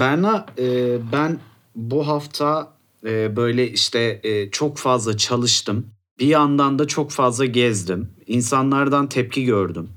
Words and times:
Berna 0.00 0.46
e, 0.58 0.96
ben 1.12 1.38
bu 1.74 2.08
hafta 2.08 2.72
e, 3.04 3.36
böyle 3.36 3.70
işte 3.70 4.20
e, 4.22 4.50
çok 4.50 4.78
fazla 4.78 5.16
çalıştım. 5.16 5.86
Bir 6.18 6.26
yandan 6.26 6.78
da 6.78 6.86
çok 6.86 7.10
fazla 7.10 7.44
gezdim. 7.44 8.10
İnsanlardan 8.26 9.08
tepki 9.08 9.44
gördüm. 9.44 9.90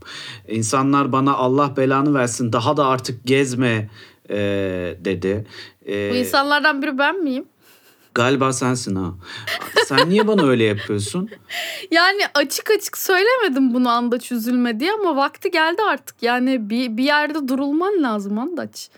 İnsanlar 0.47 1.11
bana 1.11 1.33
Allah 1.33 1.77
belanı 1.77 2.13
versin 2.13 2.53
daha 2.53 2.77
da 2.77 2.85
artık 2.85 3.25
gezme 3.25 3.89
e, 4.29 4.37
dedi. 4.99 5.47
E, 5.87 6.11
Bu 6.11 6.15
insanlardan 6.15 6.81
biri 6.81 6.97
ben 6.97 7.23
miyim? 7.23 7.45
Galiba 8.13 8.53
sensin 8.53 8.95
ha. 8.95 9.13
Sen 9.85 10.09
niye 10.09 10.27
bana 10.27 10.43
öyle 10.43 10.63
yapıyorsun? 10.63 11.29
Yani 11.91 12.21
açık 12.33 12.71
açık 12.71 12.97
söylemedim 12.97 13.73
bunu 13.73 13.89
Andaç 13.89 14.31
üzülme 14.31 14.79
diye 14.79 14.91
ama 14.91 15.15
vakti 15.15 15.51
geldi 15.51 15.81
artık. 15.81 16.15
Yani 16.23 16.69
bir, 16.69 16.97
bir 16.97 17.03
yerde 17.03 17.47
durulman 17.47 18.03
lazım 18.03 18.39
Andaç. 18.39 18.89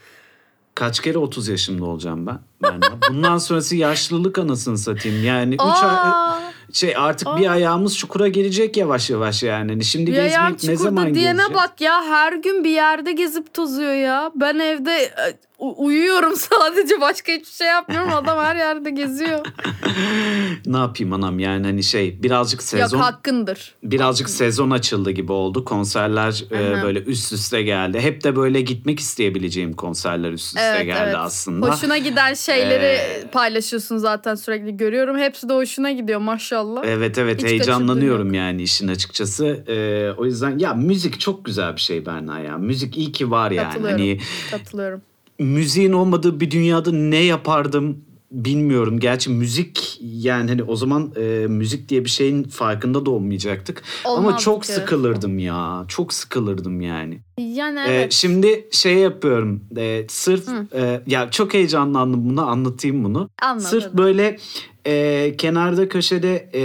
Kaç 0.82 1.00
kere 1.00 1.18
30 1.18 1.48
yaşımda 1.48 1.86
olacağım 1.86 2.28
ben? 2.28 2.40
Berna? 2.64 2.98
Bundan 3.10 3.38
sonrası 3.38 3.76
yaşlılık 3.76 4.38
anasını 4.38 4.78
satayım. 4.78 5.24
Yani 5.26 5.54
3 5.54 5.62
ay 5.62 6.42
şey 6.74 6.94
artık 6.98 7.28
Aa. 7.28 7.38
bir 7.38 7.52
ayağımız 7.52 7.98
çukura 7.98 8.28
girecek 8.28 8.78
yavaş 8.78 9.10
yavaş 9.10 9.44
yani. 9.44 9.72
Hani 9.72 9.86
Şimdi 9.86 10.12
bir 10.12 10.16
gezmek 10.16 10.64
ne 10.64 10.76
zaman 10.76 11.16
diyene 11.16 11.32
gezeceğiz? 11.32 11.54
bak 11.54 11.82
ya 11.82 12.04
her 12.04 12.34
gün 12.34 12.64
bir 12.64 12.70
yerde 12.70 13.12
gezip 13.12 13.54
tozuyor 13.54 13.94
ya. 13.94 14.32
Ben 14.36 14.60
evde 14.60 14.92
e, 15.04 15.38
uyuyorum 15.60 16.36
sadece 16.36 17.02
başka 17.02 17.32
hiçbir 17.32 17.52
şey 17.52 17.68
yapmıyorum. 17.68 18.14
Adam 18.14 18.38
her 18.38 18.56
yerde 18.56 18.90
geziyor. 18.90 19.46
ne 20.66 20.78
yapayım 20.78 21.14
anam 21.14 21.40
yani 21.40 21.66
hani 21.66 21.84
şey 21.84 22.24
birazcık 22.24 22.64
sezon 22.64 22.98
Yok 22.98 23.06
hakkındır. 23.08 23.76
birazcık 23.84 24.30
sezon 24.30 24.70
açıldı 24.72 25.12
gibi 25.12 25.32
oldu. 25.32 25.66
Konserler 25.66 26.44
e, 26.52 26.84
böyle 26.84 27.00
üst 27.00 27.34
üste 27.34 27.62
geldi. 27.62 28.00
Hep 28.00 28.24
de 28.24 28.36
böyle 28.36 28.62
gitmek 28.62 29.00
isteyebileceğim 29.00 29.74
konserler 29.74 30.32
üst 30.32 30.48
üste 30.48 30.62
Evet, 30.62 30.86
geldi 30.86 31.02
evet. 31.04 31.16
aslında. 31.18 31.68
Hoşuna 31.70 31.98
giden 31.98 32.34
şeyleri 32.54 32.86
Ee, 32.86 33.28
paylaşıyorsun 33.32 33.98
zaten 33.98 34.36
sürekli 34.36 34.78
görüyorum. 34.78 35.18
Hepsi 35.18 35.50
de 35.50 35.54
hoşuna 35.54 35.92
gidiyor 35.92 36.20
maşallah. 36.20 36.82
Evet 36.86 37.18
evet 37.18 37.44
Hiç 37.44 37.50
heyecanlanıyorum 37.50 38.34
yani 38.34 38.62
işin 38.64 38.88
açıkçası. 38.88 39.46
Ee, 39.68 40.12
o 40.18 40.26
yüzden 40.26 40.58
ya 40.60 40.74
müzik 40.74 41.20
çok 41.20 41.46
güzel 41.46 41.76
bir 41.76 41.82
şey 41.82 42.06
Berna 42.06 42.40
ya. 42.40 42.58
Müzik 42.58 42.98
iyi 42.98 43.12
ki 43.12 43.32
var 43.32 43.52
yani. 43.52 43.68
Katılıyorum. 43.68 44.00
Hani 44.00 44.20
Katılıyorum. 44.52 45.02
müziğin 45.40 45.92
olmadığı 45.92 46.40
bir 46.40 46.52
dünyada 46.52 46.92
ne 46.92 47.24
yapardım 47.24 47.98
bilmiyorum. 48.32 49.00
Gerçi 49.00 49.30
müzik 49.30 49.98
yani 50.02 50.50
hani 50.50 50.64
o 50.64 50.76
zaman 50.76 51.14
e, 51.18 51.48
müzik 51.48 51.90
diye 51.90 52.06
bir 52.06 52.10
şeyin 52.10 52.44
farkında 52.44 53.06
da 53.06 53.10
olmayacaktık. 53.12 53.84
Ama 54.06 54.16
Olmazdık, 54.16 54.40
çok 54.40 54.66
evet. 54.66 54.76
sıkılırdım 54.76 55.40
ya. 55.40 55.86
Çok 55.88 56.14
sıkılırdım 56.14 56.82
yani. 56.82 57.20
Yani 57.42 57.80
Ee, 57.80 57.94
evet. 57.94 58.14
şimdi 58.14 58.68
şey 58.72 58.96
yapıyorum. 58.96 59.64
Ee, 59.78 60.06
sırf 60.10 60.48
Hı. 60.48 60.68
e, 60.78 61.02
ya 61.08 61.32
çok 61.32 61.54
heyecanlandım 61.54 62.30
buna 62.30 62.44
anlatayım 62.44 63.04
bunu. 63.04 63.30
Anladım. 63.42 63.68
Sırf 63.68 63.94
böyle 63.94 64.38
e, 64.86 65.36
kenarda 65.38 65.90
köşede 65.90 66.50
e, 66.56 66.64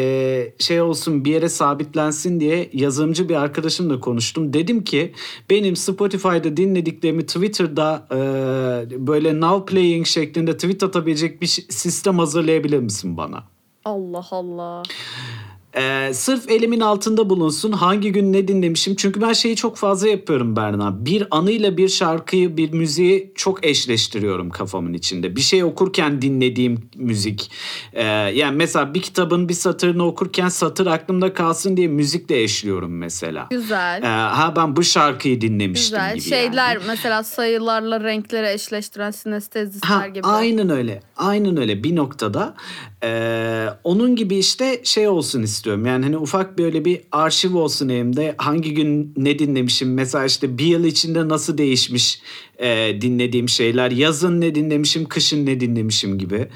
şey 0.59 0.81
olsun 0.81 1.25
bir 1.25 1.31
yere 1.31 1.49
sabitlensin 1.49 2.41
diye 2.41 2.71
yazılımcı 2.73 3.29
bir 3.29 3.35
arkadaşımla 3.35 4.01
konuştum. 4.01 4.53
Dedim 4.53 4.85
ki 4.85 5.13
benim 5.51 5.77
Spotify'da 5.77 6.57
dinlediklerimi 6.57 7.27
Twitter'da 7.27 8.07
e, 8.11 8.17
böyle 9.07 9.41
now 9.41 9.75
playing 9.75 10.07
şeklinde 10.07 10.57
tweet 10.57 10.83
atabilecek 10.83 11.43
bir 11.43 11.47
sistem 11.47 12.19
hazırlayabilir 12.19 12.79
misin 12.79 13.17
bana? 13.17 13.45
Allah 13.85 14.27
Allah. 14.31 14.83
Ee, 15.79 16.11
sırf 16.15 16.51
elimin 16.51 16.81
altında 16.81 17.31
bulunsun 17.31 17.73
hangi 17.73 18.13
gün 18.13 18.33
ne 18.33 18.49
dinlemişim. 18.49 18.95
Çünkü 18.97 19.21
ben 19.21 19.33
şeyi 19.33 19.57
çok 19.57 19.77
fazla 19.77 20.09
yapıyorum 20.09 20.57
Berna. 20.57 21.07
Bir 21.07 21.27
anıyla 21.31 21.77
bir 21.77 21.89
şarkıyı, 21.89 22.57
bir 22.57 22.73
müziği 22.73 23.33
çok 23.35 23.67
eşleştiriyorum 23.67 24.51
kafamın 24.51 24.93
içinde. 24.93 25.37
Bir 25.37 25.41
şey 25.41 25.65
okurken 25.65 26.23
dinlediğim 26.23 26.91
müzik. 26.97 27.51
Ee, 27.93 28.03
yani 28.07 28.57
mesela 28.57 28.95
bir 28.95 29.03
kitabın 29.03 29.49
bir 29.49 29.55
satırını 29.55 30.07
okurken 30.07 30.49
satır 30.49 30.87
aklımda 30.87 31.35
kalsın 31.35 31.77
diye 31.77 31.89
müzikle 31.89 32.43
eşliyorum 32.43 32.99
mesela. 32.99 33.47
Güzel. 33.51 34.03
Ee, 34.03 34.07
ha 34.07 34.53
ben 34.57 34.77
bu 34.77 34.83
şarkıyı 34.83 35.41
dinlemiştim 35.41 35.99
Güzel. 35.99 36.15
gibi 36.15 36.25
Şeyler 36.29 36.75
yani. 36.75 36.85
mesela 36.87 37.23
sayılarla 37.23 38.01
renkleri 38.05 38.53
eşleştiren 38.55 39.11
sinestezistler 39.11 39.89
Ha, 39.97 40.09
gibi. 40.09 40.27
aynen 40.27 40.71
öyle. 40.71 41.01
Aynen 41.17 41.57
öyle 41.57 41.85
bir 41.85 41.97
noktada. 41.97 42.55
Ee, 43.03 43.67
onun 43.85 44.17
gibi 44.17 44.37
işte 44.37 44.81
şey 44.85 45.09
olsun 45.09 45.43
istiyorum. 45.43 45.87
Yani 45.87 46.05
hani 46.05 46.19
ufak 46.19 46.59
böyle 46.59 46.85
bir 46.85 47.01
arşiv 47.13 47.57
olsun 47.57 47.89
elimde. 47.89 48.35
Hangi 48.39 48.75
gün 48.75 49.15
ne 49.17 49.39
dinlemişim. 49.39 49.95
Mesela 49.95 50.25
işte 50.25 50.59
bir 50.59 50.65
yıl 50.65 50.85
içinde 50.85 51.29
nasıl 51.29 51.59
değişmiş 51.59 52.21
e, 52.59 53.01
dinlediğim 53.01 53.49
şeyler. 53.49 53.91
Yazın 53.91 54.41
ne 54.41 54.55
dinlemişim, 54.55 55.05
kışın 55.05 55.47
ne 55.47 55.61
dinlemişim 55.61 56.19
gibi. 56.19 56.49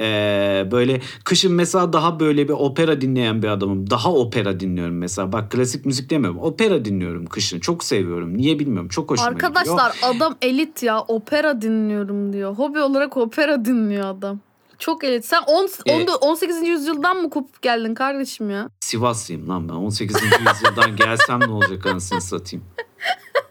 Ee, 0.00 0.68
böyle 0.70 1.00
kışın 1.24 1.52
mesela 1.52 1.92
daha 1.92 2.20
böyle 2.20 2.48
bir 2.48 2.52
opera 2.52 3.00
dinleyen 3.00 3.42
bir 3.42 3.48
adamım. 3.48 3.90
Daha 3.90 4.12
opera 4.12 4.60
dinliyorum 4.60 4.98
mesela. 4.98 5.32
Bak 5.32 5.50
klasik 5.50 5.86
müzik 5.86 6.10
demiyorum. 6.10 6.38
Opera 6.38 6.84
dinliyorum 6.84 7.26
kışın. 7.26 7.60
Çok 7.60 7.84
seviyorum. 7.84 8.36
Niye 8.36 8.58
bilmiyorum. 8.58 8.88
Çok 8.88 9.10
hoşuma 9.10 9.30
gidiyor. 9.32 9.48
Arkadaşlar 9.48 9.92
adam 10.02 10.36
elit 10.42 10.82
ya. 10.82 11.00
Opera 11.00 11.62
dinliyorum 11.62 12.32
diyor. 12.32 12.54
Hobi 12.54 12.80
olarak 12.80 13.16
opera 13.16 13.64
dinliyor 13.64 14.06
adam. 14.06 14.40
Çok 14.78 15.04
elit. 15.04 15.24
Sen 15.24 15.42
on, 15.46 15.68
Ee, 15.86 15.92
on- 16.02 16.28
18. 16.30 16.68
yüzyıldan 16.68 17.16
mı 17.16 17.30
kopup 17.30 17.62
geldin 17.62 17.94
kardeşim 17.94 18.50
ya? 18.50 18.68
Sivaslıyım 18.80 19.48
lan 19.48 19.68
ben. 19.68 19.74
18. 19.74 20.16
yüzyıldan 20.22 20.96
gelsem 20.96 21.40
ne 21.40 21.52
olacak 21.52 21.86
anasını 21.86 22.20
satayım. 22.20 22.64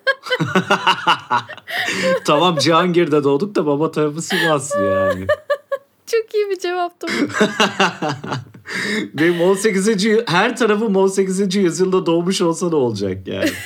tamam 2.25 2.57
Cihangir'de 2.57 3.23
doğduk 3.23 3.55
da 3.55 3.65
baba 3.65 3.91
tarafı 3.91 4.21
Sivaslı 4.21 4.83
yani. 4.83 5.27
Çok 6.07 6.35
iyi 6.35 6.49
bir 6.49 6.59
cevaptı 6.59 7.07
bu. 7.07 7.27
Benim 9.13 9.41
18. 9.41 10.05
yı- 10.05 10.23
her 10.27 10.57
tarafım 10.57 10.95
18. 10.95 11.55
yüzyılda 11.55 12.05
doğmuş 12.05 12.41
olsa 12.41 12.69
ne 12.69 12.75
olacak 12.75 13.27
yani. 13.27 13.49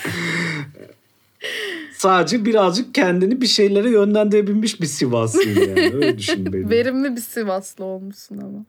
Sadece 1.97 2.46
birazcık 2.46 2.96
kendini 2.96 3.41
bir 3.41 3.47
şeylere 3.47 3.90
yönlendirebilmiş 3.90 4.81
bir 4.81 4.85
Sivaslıyım 4.85 5.69
yani. 5.69 5.91
Öyle 5.96 6.17
düşün 6.17 6.53
beni. 6.53 6.69
Verimli 6.69 7.16
bir 7.16 7.22
Sivaslı 7.22 7.85
olmuşsun 7.85 8.38
ama. 8.38 8.66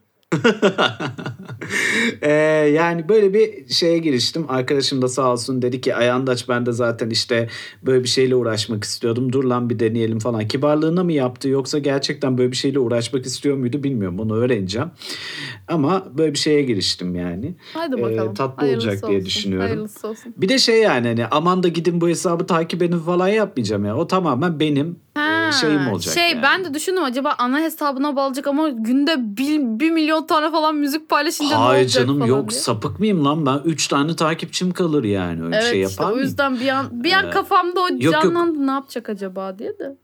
Ee, 2.22 2.30
yani 2.74 3.08
böyle 3.08 3.34
bir 3.34 3.68
şeye 3.68 3.98
giriştim. 3.98 4.44
Arkadaşım 4.48 5.02
da 5.02 5.08
sağ 5.08 5.32
olsun 5.32 5.62
dedi 5.62 5.80
ki 5.80 5.94
Ayandaç 5.94 6.48
ben 6.48 6.66
de 6.66 6.72
zaten 6.72 7.10
işte 7.10 7.48
böyle 7.82 8.02
bir 8.02 8.08
şeyle 8.08 8.34
uğraşmak 8.34 8.84
istiyordum. 8.84 9.32
Dur 9.32 9.44
lan 9.44 9.70
bir 9.70 9.78
deneyelim 9.78 10.18
falan. 10.18 10.48
Kibarlığına 10.48 11.04
mı 11.04 11.12
yaptı 11.12 11.48
yoksa 11.48 11.78
gerçekten 11.78 12.38
böyle 12.38 12.50
bir 12.50 12.56
şeyle 12.56 12.78
uğraşmak 12.78 13.26
istiyor 13.26 13.56
muydu 13.56 13.82
bilmiyorum. 13.82 14.20
Onu 14.20 14.36
öğreneceğim. 14.36 14.90
Ama 15.68 16.06
böyle 16.18 16.32
bir 16.32 16.38
şeye 16.38 16.62
giriştim 16.62 17.14
yani. 17.14 17.54
Haydi 17.74 17.96
Ee, 17.98 18.02
bakalım. 18.02 18.34
tatlı 18.34 18.56
Hayırlısı 18.62 18.88
olacak 18.88 19.08
diye 19.08 19.18
olsun. 19.18 19.26
düşünüyorum. 19.26 19.66
Hayırlısı 19.68 20.08
olsun. 20.08 20.34
Bir 20.36 20.48
de 20.48 20.58
şey 20.58 20.80
yani 20.82 21.06
hani 21.08 21.26
aman 21.26 21.62
da 21.62 21.68
gidin 21.68 22.00
bu 22.00 22.08
hesabı 22.08 22.46
takip 22.46 22.82
edin 22.82 22.98
falan 22.98 23.28
yapmayacağım 23.28 23.84
ya. 23.84 23.96
O 23.96 24.06
tamamen 24.06 24.60
benim 24.60 24.96
Ha, 25.46 25.52
şeyim 25.52 25.88
olacak. 25.88 26.14
Şey 26.14 26.30
yani. 26.30 26.42
ben 26.42 26.64
de 26.64 26.74
düşündüm 26.74 27.04
acaba 27.04 27.34
ana 27.38 27.58
hesabına 27.60 28.16
bağlayacak 28.16 28.46
ama 28.46 28.68
günde 28.68 29.16
bir, 29.36 29.60
bir 29.80 29.90
milyon 29.90 30.26
tane 30.26 30.50
falan 30.50 30.74
müzik 30.74 31.08
paylaşınca 31.08 31.50
ne 31.50 31.54
Hayır 31.64 31.82
olacak 31.84 32.02
canım 32.06 32.18
falan 32.18 32.28
yok 32.28 32.50
diye. 32.50 32.60
sapık 32.60 32.98
mıyım 33.00 33.24
lan 33.24 33.46
ben? 33.46 33.60
Üç 33.64 33.88
tane 33.88 34.16
takipçim 34.16 34.70
kalır 34.72 35.04
yani 35.04 35.42
öyle 35.44 35.56
Evet 35.56 35.70
şey 35.70 35.82
işte 35.82 35.92
yapar 35.92 36.04
o 36.12 36.14
mıyım? 36.14 36.28
yüzden 36.28 36.60
bir 36.60 36.68
an 36.68 36.86
bir 37.04 37.12
an 37.12 37.26
Ee, 37.26 37.30
kafamda 37.30 37.80
o 37.80 37.88
yok, 37.88 38.02
yok. 38.02 38.12
canlandı 38.12 38.66
ne 38.66 38.70
yapacak 38.70 39.08
acaba 39.08 39.58
diye 39.58 39.78
de. 39.78 39.96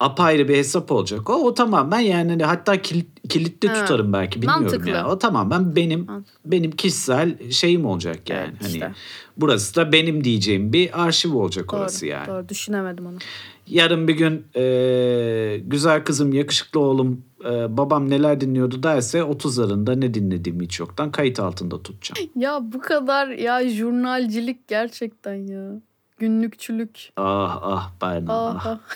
apayrı 0.00 0.48
bir 0.48 0.56
hesap 0.56 0.92
olacak. 0.92 1.30
O, 1.30 1.32
o 1.34 1.54
tamamen 1.54 1.98
yani 2.00 2.30
hani 2.30 2.44
hatta 2.44 2.82
kilit, 2.82 3.28
kilitli 3.28 3.68
Ha, 3.68 3.74
tutarım 3.74 4.12
belki 4.12 4.42
bilmiyorum 4.42 4.62
mantıklı. 4.64 4.90
ya. 4.90 5.08
O 5.08 5.18
tamamen 5.18 5.76
benim 5.76 6.06
Mantıklı. 6.06 6.40
benim 6.52 6.70
kişisel 6.70 7.50
şeyim 7.50 7.86
olacak 7.86 8.30
yani. 8.30 8.50
Evet, 8.60 8.66
işte. 8.74 8.80
Hani 8.84 8.94
burası 9.36 9.76
da 9.76 9.92
benim 9.92 10.24
diyeceğim 10.24 10.72
bir 10.72 11.02
arşiv 11.04 11.34
olacak 11.34 11.72
Doğru, 11.72 11.80
orası 11.80 12.06
yani. 12.06 12.26
doğru 12.26 12.48
düşünemedim 12.48 13.06
onu. 13.06 13.18
Yarın 13.68 14.08
bir 14.08 14.14
gün 14.14 14.46
e, 14.56 15.60
güzel 15.64 16.04
kızım, 16.04 16.32
yakışıklı 16.32 16.80
oğlum, 16.80 17.24
e, 17.44 17.76
babam 17.76 18.10
neler 18.10 18.40
dinliyordu 18.40 18.82
derse 18.82 19.18
30'larında 19.18 20.00
ne 20.00 20.14
dinlediğimi 20.14 20.64
hiç 20.64 20.80
yoktan 20.80 21.12
kayıt 21.12 21.40
altında 21.40 21.82
tutacağım. 21.82 22.30
Ya 22.36 22.60
bu 22.62 22.80
kadar 22.80 23.28
ya 23.28 23.68
jurnalcilik 23.68 24.68
gerçekten 24.68 25.34
ya. 25.34 25.70
Günlükçülük. 26.18 27.10
Ah 27.16 27.58
ah 27.62 27.90
Berna 28.02 28.32
ah. 28.32 28.56
Aha. 28.56 28.80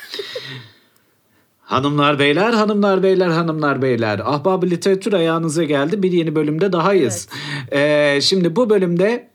Hanımlar 1.62 2.18
beyler, 2.18 2.52
hanımlar 2.52 3.02
beyler, 3.02 3.28
hanımlar 3.28 3.82
beyler. 3.82 4.20
Ahbab 4.24 4.62
literatür 4.62 5.12
ayağınıza 5.12 5.64
geldi. 5.64 6.02
Bir 6.02 6.12
yeni 6.12 6.34
bölümde 6.34 6.72
dahayız. 6.72 7.28
Ee, 7.72 8.18
şimdi 8.22 8.56
bu 8.56 8.70
bölümde 8.70 9.28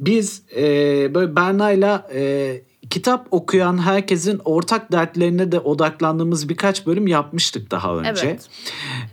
biz 0.00 0.42
e, 0.56 0.62
böyle 1.14 1.36
Berna'yla 1.36 2.08
e, 2.14 2.60
kitap 2.90 3.26
okuyan 3.30 3.78
herkesin 3.78 4.40
ortak 4.44 4.92
dertlerine 4.92 5.52
de 5.52 5.60
odaklandığımız 5.60 6.48
birkaç 6.48 6.86
bölüm 6.86 7.06
yapmıştık 7.06 7.70
daha 7.70 7.96
önce. 7.96 8.26
Evet. 8.26 8.48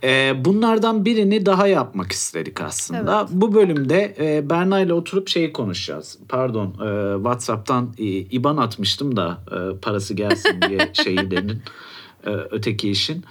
Ee, 0.04 0.46
bunlardan 0.46 1.06
birini 1.06 1.46
daha 1.46 1.68
yapmak 1.68 2.12
istedik 2.12 2.62
aslında. 2.62 3.20
Evet. 3.20 3.30
Bu 3.32 3.54
bölümde 3.54 4.16
e, 4.20 4.50
Berna 4.50 4.80
ile 4.80 4.94
oturup 4.94 5.28
şeyi 5.28 5.54
konuşacağız. 5.54 6.20
Pardon, 6.30 6.68
e, 6.68 7.16
WhatsApp'tan 7.16 7.94
e, 7.98 8.04
IBAN 8.06 8.58
atmıştım 8.58 9.16
da 9.16 9.44
e, 9.52 9.80
parası 9.80 10.14
gelsin 10.14 10.62
diye 10.70 10.90
şeyi 10.94 11.32
denin. 11.32 11.62
e, 12.26 12.30
öteki 12.30 12.90
işin. 12.92 13.26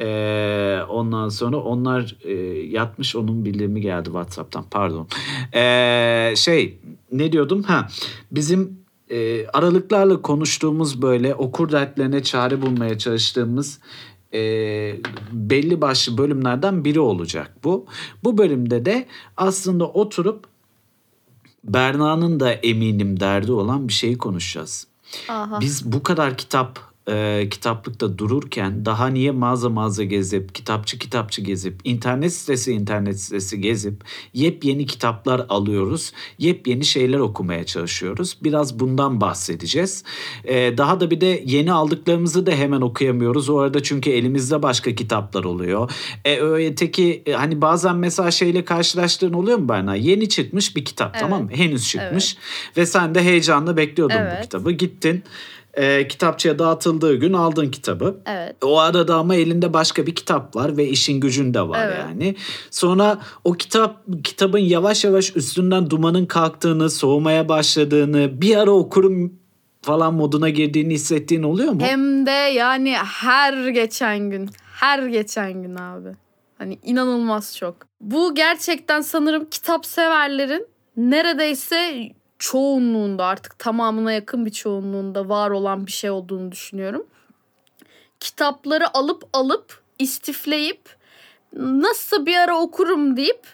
Ee, 0.00 0.80
ondan 0.88 1.28
sonra 1.28 1.56
onlar 1.56 2.16
e, 2.24 2.32
yatmış 2.68 3.16
onun 3.16 3.44
bildirimi 3.44 3.80
geldi 3.80 4.04
WhatsApp'tan 4.04 4.64
pardon. 4.70 5.08
Ee, 5.54 6.34
şey 6.36 6.78
ne 7.12 7.32
diyordum 7.32 7.62
ha 7.62 7.88
bizim 8.30 8.81
e, 9.12 9.46
aralıklarla 9.46 10.22
konuştuğumuz 10.22 11.02
böyle 11.02 11.34
okur 11.34 11.72
dertlerine 11.72 12.22
çare 12.22 12.62
bulmaya 12.62 12.98
çalıştığımız 12.98 13.78
e, 14.34 14.40
belli 15.32 15.80
başlı 15.80 16.18
bölümlerden 16.18 16.84
biri 16.84 17.00
olacak 17.00 17.56
bu. 17.64 17.86
Bu 18.24 18.38
bölümde 18.38 18.84
de 18.84 19.06
aslında 19.36 19.88
oturup 19.88 20.44
Berna'nın 21.64 22.40
da 22.40 22.52
eminim 22.52 23.20
derdi 23.20 23.52
olan 23.52 23.88
bir 23.88 23.92
şeyi 23.92 24.18
konuşacağız. 24.18 24.86
Aha. 25.28 25.60
Biz 25.60 25.92
bu 25.92 26.02
kadar 26.02 26.36
kitap 26.36 26.91
e, 27.08 27.48
kitaplıkta 27.50 28.18
dururken 28.18 28.84
daha 28.84 29.06
niye 29.06 29.30
mağaza 29.30 29.68
mağaza 29.68 30.04
gezip, 30.04 30.54
kitapçı 30.54 30.98
kitapçı 30.98 31.42
gezip, 31.42 31.80
internet 31.84 32.32
sitesi 32.32 32.72
internet 32.72 33.20
sitesi 33.20 33.60
gezip 33.60 34.04
yepyeni 34.34 34.86
kitaplar 34.86 35.46
alıyoruz. 35.48 36.12
Yepyeni 36.38 36.84
şeyler 36.84 37.18
okumaya 37.18 37.66
çalışıyoruz. 37.66 38.38
Biraz 38.42 38.80
bundan 38.80 39.20
bahsedeceğiz. 39.20 40.04
E, 40.44 40.78
daha 40.78 41.00
da 41.00 41.10
bir 41.10 41.20
de 41.20 41.42
yeni 41.46 41.72
aldıklarımızı 41.72 42.46
da 42.46 42.50
hemen 42.50 42.80
okuyamıyoruz. 42.80 43.48
O 43.48 43.58
arada 43.58 43.82
çünkü 43.82 44.10
elimizde 44.10 44.62
başka 44.62 44.94
kitaplar 44.94 45.44
oluyor. 45.44 45.90
E, 46.24 46.40
öteki 46.40 47.22
e, 47.26 47.32
hani 47.32 47.60
bazen 47.60 47.96
mesela 47.96 48.30
şeyle 48.30 48.64
karşılaştığın 48.64 49.32
oluyor 49.32 49.58
mu 49.58 49.68
Berna? 49.68 49.94
Yeni 49.94 50.28
çıkmış 50.28 50.76
bir 50.76 50.84
kitap 50.84 51.10
Evet. 51.14 51.20
tamam 51.22 51.42
mı? 51.42 51.50
Henüz 51.52 51.88
çıkmış. 51.88 52.36
Ve 52.76 52.86
sen 52.86 53.14
de 53.14 53.22
heyecanla 53.22 53.76
bekliyordun 53.76 54.16
bu 54.16 54.20
Evet. 54.20 54.42
kitabı. 54.42 54.72
Gittin 54.72 55.24
e, 55.74 56.08
kitapçıya 56.08 56.58
dağıtıldığı 56.58 57.14
gün 57.14 57.32
aldın 57.32 57.70
kitabı. 57.70 58.16
Evet. 58.26 58.56
O 58.64 58.78
arada 58.78 59.16
ama 59.16 59.34
elinde 59.34 59.72
başka 59.72 60.06
bir 60.06 60.14
kitap 60.14 60.56
var 60.56 60.76
ve 60.76 60.88
işin 60.88 61.20
gücün 61.20 61.54
de 61.54 61.68
var 61.68 61.86
Evet. 61.86 61.98
yani. 62.00 62.36
Sonra 62.70 63.18
o 63.44 63.52
kitap 63.52 63.96
kitabın 64.24 64.58
yavaş 64.58 65.04
yavaş 65.04 65.36
üstünden 65.36 65.90
dumanın 65.90 66.26
kalktığını, 66.26 66.90
soğumaya 66.90 67.48
başladığını, 67.48 68.40
bir 68.40 68.56
ara 68.56 68.70
okurum 68.70 69.32
falan 69.82 70.14
moduna 70.14 70.48
girdiğini 70.48 70.94
hissettiğin 70.94 71.42
oluyor 71.42 71.72
mu? 71.72 71.80
Hem 71.80 72.26
de 72.26 72.30
yani 72.30 72.94
her 72.96 73.68
geçen 73.68 74.30
gün. 74.30 74.50
Her 74.74 75.06
geçen 75.06 75.62
gün 75.62 75.74
abi. 75.76 76.08
Hani 76.58 76.78
inanılmaz 76.82 77.56
çok. 77.56 77.76
Bu 78.00 78.34
gerçekten 78.34 79.00
sanırım 79.00 79.50
kitap 79.50 79.86
severlerin 79.86 80.66
neredeyse 80.96 82.08
çoğunluğunda 82.42 83.24
artık 83.24 83.58
tamamına 83.58 84.12
yakın 84.12 84.46
bir 84.46 84.50
çoğunluğunda 84.50 85.28
var 85.28 85.50
olan 85.50 85.86
bir 85.86 85.92
şey 85.92 86.10
olduğunu 86.10 86.52
düşünüyorum. 86.52 87.06
Kitapları 88.20 88.96
alıp 88.96 89.24
alıp 89.32 89.82
istifleyip 89.98 90.96
nasıl 91.56 92.26
bir 92.26 92.36
ara 92.36 92.58
okurum 92.58 93.16
deyip 93.16 93.46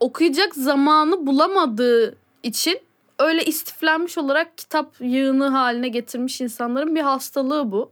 okuyacak 0.00 0.54
zamanı 0.54 1.26
bulamadığı 1.26 2.16
için 2.42 2.80
öyle 3.18 3.44
istiflenmiş 3.44 4.18
olarak 4.18 4.58
kitap 4.58 4.94
yığını 5.00 5.48
haline 5.48 5.88
getirmiş 5.88 6.40
insanların 6.40 6.94
bir 6.94 7.02
hastalığı 7.02 7.72
bu. 7.72 7.90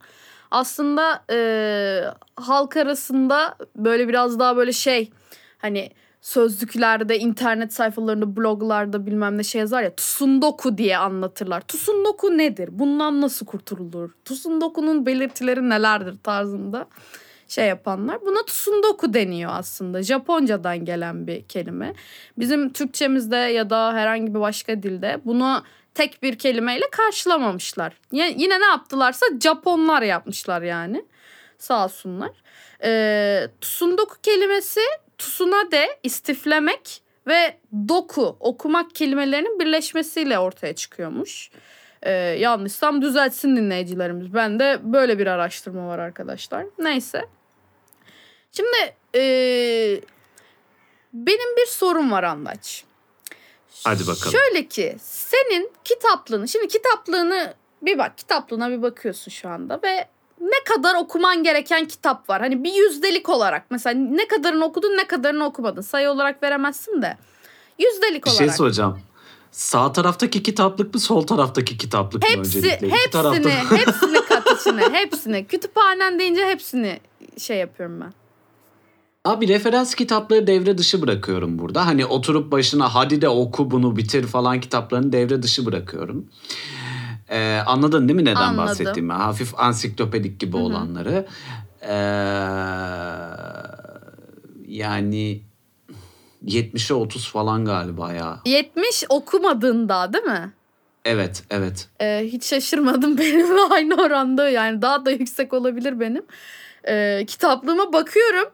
Aslında 0.51 1.25
e, 1.31 2.05
halk 2.37 2.77
arasında 2.77 3.57
böyle 3.77 4.09
biraz 4.09 4.39
daha 4.39 4.57
böyle 4.57 4.73
şey 4.73 5.11
hani 5.59 5.91
sözlüklerde, 6.21 7.19
internet 7.19 7.73
sayfalarında, 7.73 8.37
bloglarda 8.37 9.07
bilmem 9.07 9.39
ne 9.39 9.45
şey 9.45 9.59
yazar 9.59 9.83
ya 9.83 9.95
Tsundoku 9.95 10.79
diye 10.79 10.99
anlatırlar. 10.99 11.61
Tsundoku 11.61 12.39
nedir? 12.39 12.69
Bundan 12.73 13.21
nasıl 13.21 13.47
kurtululur? 13.47 14.11
Tsundoku'nun 14.25 15.07
belirtileri 15.07 15.69
nelerdir 15.69 16.17
tarzında 16.23 16.87
şey 17.49 17.67
yapanlar. 17.67 18.21
Buna 18.21 18.45
tsundoku 18.45 19.15
deniyor 19.15 19.51
aslında. 19.55 20.03
Japoncadan 20.03 20.85
gelen 20.85 21.27
bir 21.27 21.43
kelime. 21.43 21.95
Bizim 22.39 22.73
Türkçemizde 22.73 23.37
ya 23.37 23.71
da 23.71 23.93
herhangi 23.93 24.35
bir 24.35 24.41
başka 24.41 24.83
dilde 24.83 25.21
bunu 25.25 25.63
tek 25.95 26.23
bir 26.23 26.39
kelimeyle 26.39 26.85
karşılamamışlar. 26.91 27.93
Yine, 28.13 28.61
ne 28.61 28.65
yaptılarsa 28.65 29.27
Japonlar 29.43 30.03
yapmışlar 30.03 30.63
yani. 30.63 31.05
Sağ 31.59 31.85
olsunlar. 31.85 32.31
Ee, 32.85 33.49
tsundoku 33.61 34.17
kelimesi 34.23 34.81
tsunade 35.21 35.99
istiflemek 36.03 37.03
ve 37.27 37.57
doku 37.89 38.37
okumak 38.41 38.95
kelimelerinin 38.95 39.61
birleşmesiyle 39.61 40.39
ortaya 40.39 40.75
çıkıyormuş. 40.75 41.51
Ee, 42.03 42.13
yanlışsam 42.13 43.03
düzeltsin 43.03 43.57
dinleyicilerimiz. 43.57 44.35
Ben 44.35 44.59
de 44.59 44.81
böyle 44.83 45.19
bir 45.19 45.27
araştırma 45.27 45.89
var 45.89 45.99
arkadaşlar. 45.99 46.67
Neyse. 46.79 47.25
Şimdi 48.53 48.95
ee, 49.15 50.01
benim 51.13 51.57
bir 51.57 51.67
sorum 51.67 52.13
var 52.13 52.23
Andaç. 52.23 52.85
Hadi 53.85 54.07
bakalım. 54.07 54.33
Şöyle 54.33 54.69
ki 54.69 54.97
senin 55.03 55.73
kitaplığını 55.85 56.49
şimdi 56.49 56.69
kitaplığını 56.69 57.55
bir 57.83 57.99
bak 57.99 58.19
kitaplığına 58.19 58.71
bir 58.71 58.83
bakıyorsun 58.83 59.31
şu 59.31 59.49
anda 59.49 59.81
ve 59.83 60.09
ne 60.41 60.75
kadar 60.75 60.95
okuman 60.95 61.43
gereken 61.43 61.89
kitap 61.89 62.31
var. 62.31 62.41
Hani 62.41 62.65
bir 62.65 62.73
yüzdelik 62.75 63.29
olarak 63.29 63.71
mesela 63.71 64.01
ne 64.01 64.29
kadarını 64.29 64.65
okudun 64.65 64.97
ne 64.97 65.07
kadarını 65.07 65.45
okumadın. 65.45 65.81
Sayı 65.83 66.11
olarak 66.11 66.43
veremezsin 66.43 67.03
de 67.03 67.17
yüzdelik 67.79 68.27
bir 68.27 68.31
şey 68.31 68.45
olarak. 68.45 68.57
soracağım. 68.57 69.01
Sağ 69.53 69.93
taraftaki 69.93 70.43
kitaplık 70.43 70.95
mı 70.95 71.01
sol 71.01 71.27
taraftaki 71.27 71.79
kitaplık 71.79 72.23
mı 72.23 72.29
Hepsi, 72.29 72.59
öncelikle? 72.59 72.87
İki 72.87 72.97
hepsini, 72.97 73.13
tarafta- 73.13 73.77
hepsini 73.77 74.25
kat 74.29 74.61
içine, 74.61 74.83
hepsini. 74.93 75.47
Kütüphanen 75.47 76.19
deyince 76.19 76.47
hepsini 76.47 77.01
şey 77.39 77.57
yapıyorum 77.57 78.01
ben. 78.01 78.13
Abi 79.25 79.49
referans 79.49 79.95
kitapları 79.95 80.47
devre 80.47 80.79
dışı 80.79 81.03
bırakıyorum 81.03 81.59
burada. 81.59 81.87
Hani 81.87 82.07
oturup 82.07 82.53
başına 82.53 82.95
hadi 82.95 83.21
de 83.23 83.29
oku 83.29 83.71
bunu 83.71 83.97
bitir 83.97 84.27
falan 84.27 84.61
kitaplarını 84.61 85.13
devre 85.13 85.43
dışı 85.43 85.67
bırakıyorum. 85.67 86.27
Ee, 87.31 87.59
anladın 87.67 88.09
değil 88.09 88.17
mi 88.17 88.25
neden 88.25 88.41
Anladım. 88.41 88.57
bahsettiğimi? 88.59 89.13
Hafif 89.13 89.61
ansiklopedik 89.61 90.41
gibi 90.41 90.53
Hı 90.57 90.61
hı. 90.61 90.63
olanları. 90.63 91.27
Ee, 91.83 91.95
yani 94.69 95.43
70'e 96.45 96.95
30 96.95 97.29
falan 97.29 97.65
galiba 97.65 98.13
ya. 98.13 98.41
70 98.45 99.05
okumadın 99.09 99.89
daha 99.89 100.13
değil 100.13 100.25
mi? 100.25 100.53
Evet, 101.05 101.43
evet. 101.51 101.89
Ee, 102.01 102.21
hiç 102.25 102.45
şaşırmadım 102.45 103.19
benimle 103.19 103.61
aynı 103.71 103.95
oranda 103.95 104.49
yani 104.51 104.83
daha 104.83 105.05
da 105.07 105.11
yüksek 105.11 105.53
olabilir 105.53 106.01
benim. 106.01 106.23
Ee, 106.89 107.25
kitaplığıma 107.27 107.93
bakıyorum 107.93 108.51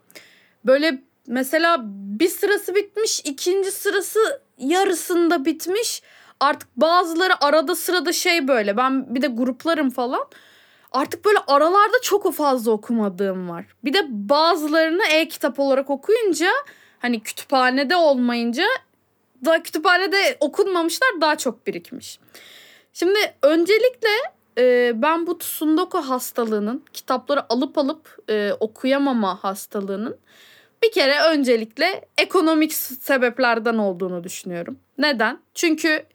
böyle 0.66 1.02
mesela 1.26 1.80
bir 1.88 2.28
sırası 2.28 2.74
bitmiş 2.74 3.20
ikinci 3.20 3.70
sırası 3.72 4.18
yarısında 4.58 5.44
bitmiş 5.44 6.02
artık 6.40 6.68
bazıları 6.76 7.44
arada 7.44 7.74
sırada 7.74 8.12
şey 8.12 8.48
böyle 8.48 8.76
ben 8.76 9.14
bir 9.14 9.22
de 9.22 9.26
gruplarım 9.26 9.90
falan 9.90 10.26
artık 10.92 11.24
böyle 11.24 11.38
aralarda 11.46 11.96
çok 12.02 12.34
fazla 12.34 12.72
okumadığım 12.72 13.48
var. 13.48 13.64
Bir 13.84 13.92
de 13.94 14.06
bazılarını 14.08 15.02
e-kitap 15.04 15.60
olarak 15.60 15.90
okuyunca 15.90 16.50
hani 16.98 17.20
kütüphanede 17.20 17.96
olmayınca 17.96 18.64
da 19.44 19.62
kütüphanede 19.62 20.36
okunmamışlar 20.40 21.20
daha 21.20 21.36
çok 21.38 21.66
birikmiş. 21.66 22.18
Şimdi 22.92 23.18
öncelikle 23.42 24.08
e, 24.58 24.92
ben 25.02 25.26
bu 25.26 25.38
Tsundoku 25.38 25.98
hastalığının 25.98 26.84
kitapları 26.92 27.52
alıp 27.52 27.78
alıp 27.78 28.16
e, 28.30 28.52
okuyamama 28.60 29.44
hastalığının 29.44 30.18
bir 30.82 30.92
kere 30.92 31.20
öncelikle 31.20 32.08
ekonomik 32.18 32.74
sebeplerden 32.74 33.78
olduğunu 33.78 34.24
düşünüyorum. 34.24 34.78
Neden? 34.98 35.38
Çünkü 35.54 36.06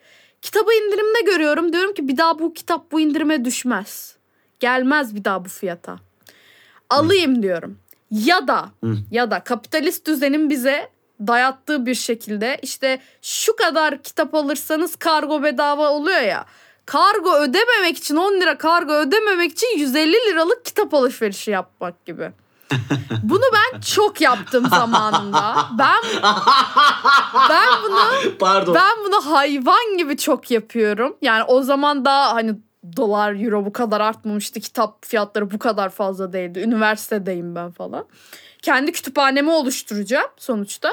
kitabı 0.41 0.74
indirimde 0.74 1.31
görüyorum. 1.31 1.74
Diyorum 1.74 1.93
ki 1.93 2.07
bir 2.07 2.17
daha 2.17 2.39
bu 2.39 2.53
kitap 2.53 2.91
bu 2.91 3.00
indirime 3.00 3.45
düşmez. 3.45 4.15
Gelmez 4.60 5.15
bir 5.15 5.24
daha 5.24 5.45
bu 5.45 5.50
fiyata. 5.50 6.00
Alayım 6.89 7.43
diyorum. 7.43 7.77
Ya 8.12 8.48
da 8.48 8.69
Hı. 8.83 8.98
ya 9.12 9.31
da 9.31 9.39
kapitalist 9.43 10.07
düzenin 10.07 10.50
bize 10.50 10.89
dayattığı 11.27 11.86
bir 11.86 11.95
şekilde 11.95 12.60
işte 12.62 13.00
şu 13.21 13.55
kadar 13.55 14.03
kitap 14.03 14.36
alırsanız 14.36 14.95
kargo 14.95 15.43
bedava 15.43 15.89
oluyor 15.89 16.21
ya. 16.21 16.45
Kargo 16.86 17.36
ödememek 17.36 17.98
için 17.98 18.15
10 18.15 18.33
lira 18.41 18.57
kargo 18.57 18.93
ödememek 18.93 19.51
için 19.51 19.77
150 19.77 20.13
liralık 20.13 20.65
kitap 20.65 20.93
alışverişi 20.93 21.51
yapmak 21.51 22.05
gibi. 22.05 22.31
Bunu 23.23 23.43
ben 23.53 23.79
çok 23.79 24.21
yaptım 24.21 24.69
zamanında. 24.69 25.55
Ben 25.77 25.97
ben 27.49 27.69
bunu 27.83 28.37
Pardon. 28.39 28.75
ben 28.75 29.05
bunu 29.05 29.25
hayvan 29.33 29.97
gibi 29.97 30.17
çok 30.17 30.51
yapıyorum. 30.51 31.17
Yani 31.21 31.43
o 31.43 31.61
zaman 31.61 32.05
daha 32.05 32.33
hani 32.33 32.55
dolar, 32.97 33.43
euro 33.45 33.65
bu 33.65 33.73
kadar 33.73 34.01
artmamıştı. 34.01 34.59
Kitap 34.59 35.05
fiyatları 35.05 35.51
bu 35.51 35.59
kadar 35.59 35.89
fazla 35.89 36.33
değildi. 36.33 36.59
Üniversitedeyim 36.59 37.55
ben 37.55 37.71
falan. 37.71 38.05
Kendi 38.61 38.91
kütüphanemi 38.91 39.51
oluşturacağım 39.51 40.29
sonuçta. 40.37 40.91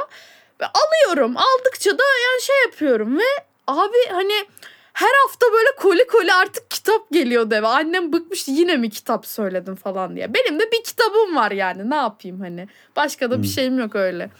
Ve 0.60 0.64
alıyorum. 0.66 1.36
Aldıkça 1.36 1.90
da 1.90 2.02
yani 2.02 2.42
şey 2.42 2.56
yapıyorum 2.64 3.18
ve 3.18 3.44
abi 3.66 3.96
hani 4.12 4.46
her 4.98 5.10
hafta 5.24 5.46
böyle 5.52 5.68
koli 5.76 6.06
koli 6.06 6.32
artık 6.32 6.70
kitap 6.70 7.10
geliyordu 7.12 7.54
eve. 7.54 7.66
Annem 7.66 8.12
bıkmıştı 8.12 8.50
yine 8.50 8.76
mi 8.76 8.90
kitap 8.90 9.26
söyledin 9.26 9.74
falan 9.74 10.16
diye. 10.16 10.34
Benim 10.34 10.60
de 10.60 10.72
bir 10.72 10.82
kitabım 10.84 11.36
var 11.36 11.50
yani 11.50 11.90
ne 11.90 11.94
yapayım 11.94 12.40
hani. 12.40 12.68
Başka 12.96 13.30
da 13.30 13.38
bir 13.38 13.46
Hmm. 13.46 13.52
şeyim 13.52 13.78
yok 13.78 13.96
öyle. 13.96 14.30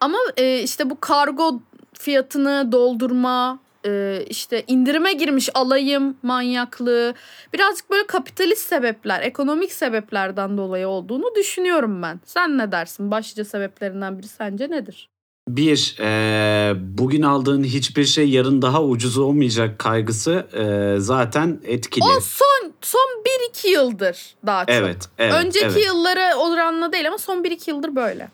Ama 0.00 0.18
e, 0.36 0.58
işte 0.62 0.90
bu 0.90 1.00
kargo 1.00 1.60
fiyatını 1.92 2.72
doldurma, 2.72 3.58
e, 3.86 4.24
işte 4.28 4.64
indirime 4.66 5.12
girmiş 5.12 5.48
alayım 5.54 6.16
manyaklığı. 6.22 7.14
Birazcık 7.52 7.90
böyle 7.90 8.06
kapitalist 8.06 8.68
sebepler, 8.68 9.22
ekonomik 9.22 9.72
sebeplerden 9.72 10.58
dolayı 10.58 10.88
olduğunu 10.88 11.34
düşünüyorum 11.34 12.02
ben. 12.02 12.20
Sen 12.24 12.58
ne 12.58 12.72
dersin? 12.72 13.10
Başlıca 13.10 13.44
sebeplerinden 13.44 14.18
biri 14.18 14.28
sence 14.28 14.70
nedir? 14.70 15.08
Bir, 15.48 15.96
e, 16.00 16.72
bugün 16.98 17.22
aldığın 17.22 17.64
hiçbir 17.64 18.04
şey 18.04 18.28
yarın 18.30 18.62
daha 18.62 18.84
ucuz 18.84 19.18
olmayacak 19.18 19.78
kaygısı 19.78 20.46
e, 20.52 21.00
zaten 21.00 21.60
etkili. 21.64 22.04
O 22.04 22.20
son 22.20 22.72
son 22.80 23.22
1-2 23.54 23.68
yıldır 23.68 24.34
daha 24.46 24.66
çok. 24.66 24.74
Evet, 24.74 25.08
evet. 25.18 25.34
Önceki 25.34 25.66
evet. 25.66 25.86
yıllara 25.86 26.36
oranla 26.36 26.92
değil 26.92 27.08
ama 27.08 27.18
son 27.18 27.44
1-2 27.44 27.70
yıldır 27.70 27.96
böyle. 27.96 28.28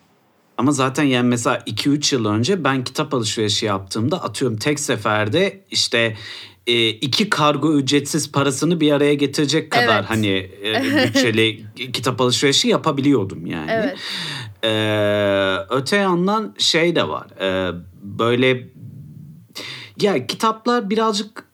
Ama 0.58 0.72
zaten 0.72 1.04
yani 1.04 1.28
mesela 1.28 1.58
2-3 1.58 2.14
yıl 2.14 2.24
önce 2.26 2.64
ben 2.64 2.84
kitap 2.84 3.14
alışverişi 3.14 3.66
yaptığımda 3.66 4.22
atıyorum 4.22 4.56
tek 4.56 4.80
seferde 4.80 5.60
işte 5.70 6.16
e, 6.66 6.88
iki 6.88 7.30
kargo 7.30 7.74
ücretsiz 7.78 8.32
parasını 8.32 8.80
bir 8.80 8.92
araya 8.92 9.14
getirecek 9.14 9.70
kadar 9.70 9.98
Evet. 9.98 10.10
hani 10.10 10.50
e, 10.64 10.84
bütçeli 11.08 11.64
kitap 11.92 12.20
alışverişi 12.20 12.68
yapabiliyordum 12.68 13.46
yani. 13.46 13.70
Evet. 13.70 13.96
Ee, 14.64 15.56
öte 15.70 15.96
yandan 15.96 16.54
şey 16.58 16.96
de 16.96 17.08
var. 17.08 17.26
Ee, 17.40 17.70
böyle 18.02 18.68
ya 20.00 20.26
kitaplar 20.26 20.90
birazcık 20.90 21.44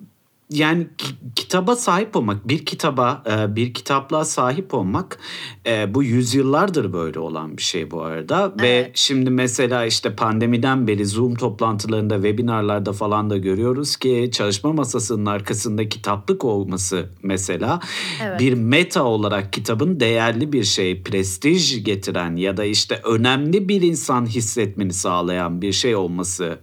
yani 0.50 0.86
ki- 0.98 1.14
kitaba 1.36 1.76
sahip 1.76 2.16
olmak, 2.16 2.48
bir 2.48 2.64
kitaba, 2.66 3.22
e, 3.30 3.56
bir 3.56 3.74
kitaplığa 3.74 4.24
sahip 4.24 4.74
olmak 4.74 5.18
e, 5.66 5.94
bu 5.94 6.02
yüzyıllardır 6.02 6.92
böyle 6.92 7.18
olan 7.18 7.56
bir 7.56 7.62
şey 7.62 7.90
bu 7.90 8.02
arada. 8.02 8.52
Ve 8.60 8.68
Evet. 8.68 8.90
şimdi 8.94 9.30
mesela 9.30 9.86
işte 9.86 10.16
pandemiden 10.16 10.86
beri 10.86 11.06
Zoom 11.06 11.34
toplantılarında, 11.34 12.14
webinarlarda 12.14 12.92
falan 12.92 13.30
da 13.30 13.36
görüyoruz 13.36 13.96
ki 13.96 14.30
çalışma 14.32 14.72
masasının 14.72 15.26
arkasında 15.26 15.88
kitaplık 15.88 16.44
olması 16.44 17.08
mesela 17.22 17.80
Evet. 18.24 18.40
bir 18.40 18.52
meta 18.54 19.02
olarak 19.02 19.52
kitabın 19.52 20.00
değerli 20.00 20.52
bir 20.52 20.64
şey, 20.64 21.02
prestij 21.02 21.84
getiren 21.84 22.36
ya 22.36 22.56
da 22.56 22.64
işte 22.64 23.00
önemli 23.04 23.68
bir 23.68 23.82
insan 23.82 24.26
hissetmeni 24.26 24.92
sağlayan 24.92 25.62
bir 25.62 25.72
şey 25.72 25.96
olması 25.96 26.58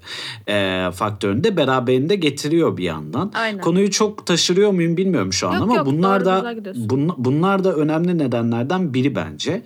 e, 0.48 0.88
faktörünü 0.94 1.44
de 1.44 1.58
beraberinde 1.58 2.16
getiriyor 2.16 2.78
bir 2.78 2.84
yandan. 2.84 3.32
Aynen. 3.36 3.62
Konuyu 3.78 3.92
çok 3.92 4.26
taşırıyor 4.26 4.72
muyum 4.72 4.98
bilmiyorum 4.98 5.34
şu 5.34 5.48
an 5.48 5.54
Yok, 5.54 5.64
ama 5.64 5.76
yok, 5.76 5.86
bunlar 5.86 6.26
da 6.26 6.40
bun- 6.74 7.14
bunlar 7.18 7.64
da 7.64 7.76
önemli 7.76 8.18
nedenlerden 8.18 8.94
biri 8.94 9.16
bence. 9.16 9.64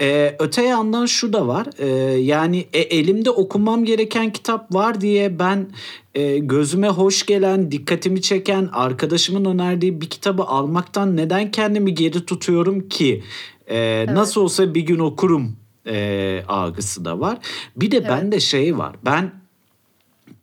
E, 0.00 0.36
öte 0.38 0.62
yandan 0.62 1.06
şu 1.06 1.32
da 1.32 1.46
var. 1.46 1.66
E, 1.78 1.86
yani 2.18 2.66
e, 2.72 2.78
elimde 2.78 3.30
okumam 3.30 3.84
gereken 3.84 4.32
kitap 4.32 4.74
var 4.74 5.00
diye 5.00 5.38
ben 5.38 5.66
e, 6.14 6.38
gözüme 6.38 6.88
hoş 6.88 7.26
gelen, 7.26 7.70
dikkatimi 7.70 8.22
çeken, 8.22 8.68
arkadaşımın 8.72 9.44
önerdiği 9.44 10.00
bir 10.00 10.10
kitabı 10.10 10.42
almaktan 10.42 11.16
neden 11.16 11.50
kendimi 11.50 11.94
geri 11.94 12.26
tutuyorum 12.26 12.88
ki? 12.88 13.22
E, 13.70 14.06
Nasıl 14.08 14.40
olsa 14.40 14.74
bir 14.74 14.80
gün 14.80 14.98
okurum 14.98 15.56
e, 15.86 16.42
algısı 16.48 17.04
da 17.04 17.20
var. 17.20 17.38
Bir 17.76 17.90
de 17.90 18.08
bende 18.08 18.40
şey 18.40 18.78
var. 18.78 18.96
Ben 19.04 19.45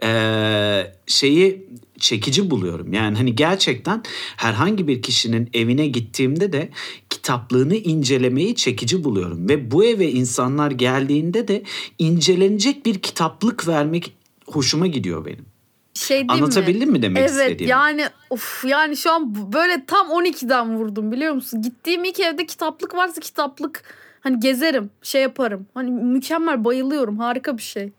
e, 0.04 0.94
şeyi 1.08 1.68
çekici 2.00 2.52
buluyorum. 2.52 2.94
Yani 2.94 3.18
hani 3.18 3.36
gerçekten 3.36 4.04
herhangi 4.38 4.88
bir 4.88 5.02
kişinin 5.02 5.50
evine 5.54 5.88
gittiğimde 5.88 6.54
de 6.54 6.70
kitaplığını 7.10 7.76
incelemeyi 7.76 8.56
çekici 8.56 9.04
buluyorum. 9.04 9.50
Ve 9.50 9.72
bu 9.72 9.86
eve 9.86 10.12
insanlar 10.12 10.72
geldiğinde 10.72 11.48
de 11.48 11.64
incelenecek 12.00 12.86
bir 12.86 13.00
kitaplık 13.00 13.68
vermek 13.68 14.14
hoşuma 14.48 14.88
gidiyor 14.88 15.26
benim. 15.26 15.46
Şey 15.94 16.26
Anlatabildim 16.28 16.92
mi 16.92 17.02
demek 17.02 17.18
evet, 17.18 17.32
istediğimi? 17.32 17.72
yani 17.72 18.06
of 18.30 18.66
yani 18.66 18.98
şu 18.98 19.12
an 19.12 19.54
böyle 19.54 19.86
tam 19.86 20.08
12'den 20.08 20.78
vurdum 20.78 21.12
biliyor 21.12 21.34
musun? 21.34 21.62
Gittiğim 21.62 22.04
ilk 22.04 22.20
evde 22.20 22.46
kitaplık 22.46 22.96
varsa 22.96 23.22
kitaplık 23.22 23.84
hani 24.22 24.40
gezerim, 24.40 24.90
şey 25.02 25.22
yaparım. 25.22 25.68
Hani 25.74 25.92
mükemmel 25.92 26.64
bayılıyorum. 26.64 27.20
Harika 27.20 27.58
bir 27.58 27.64
şey. 27.64 27.92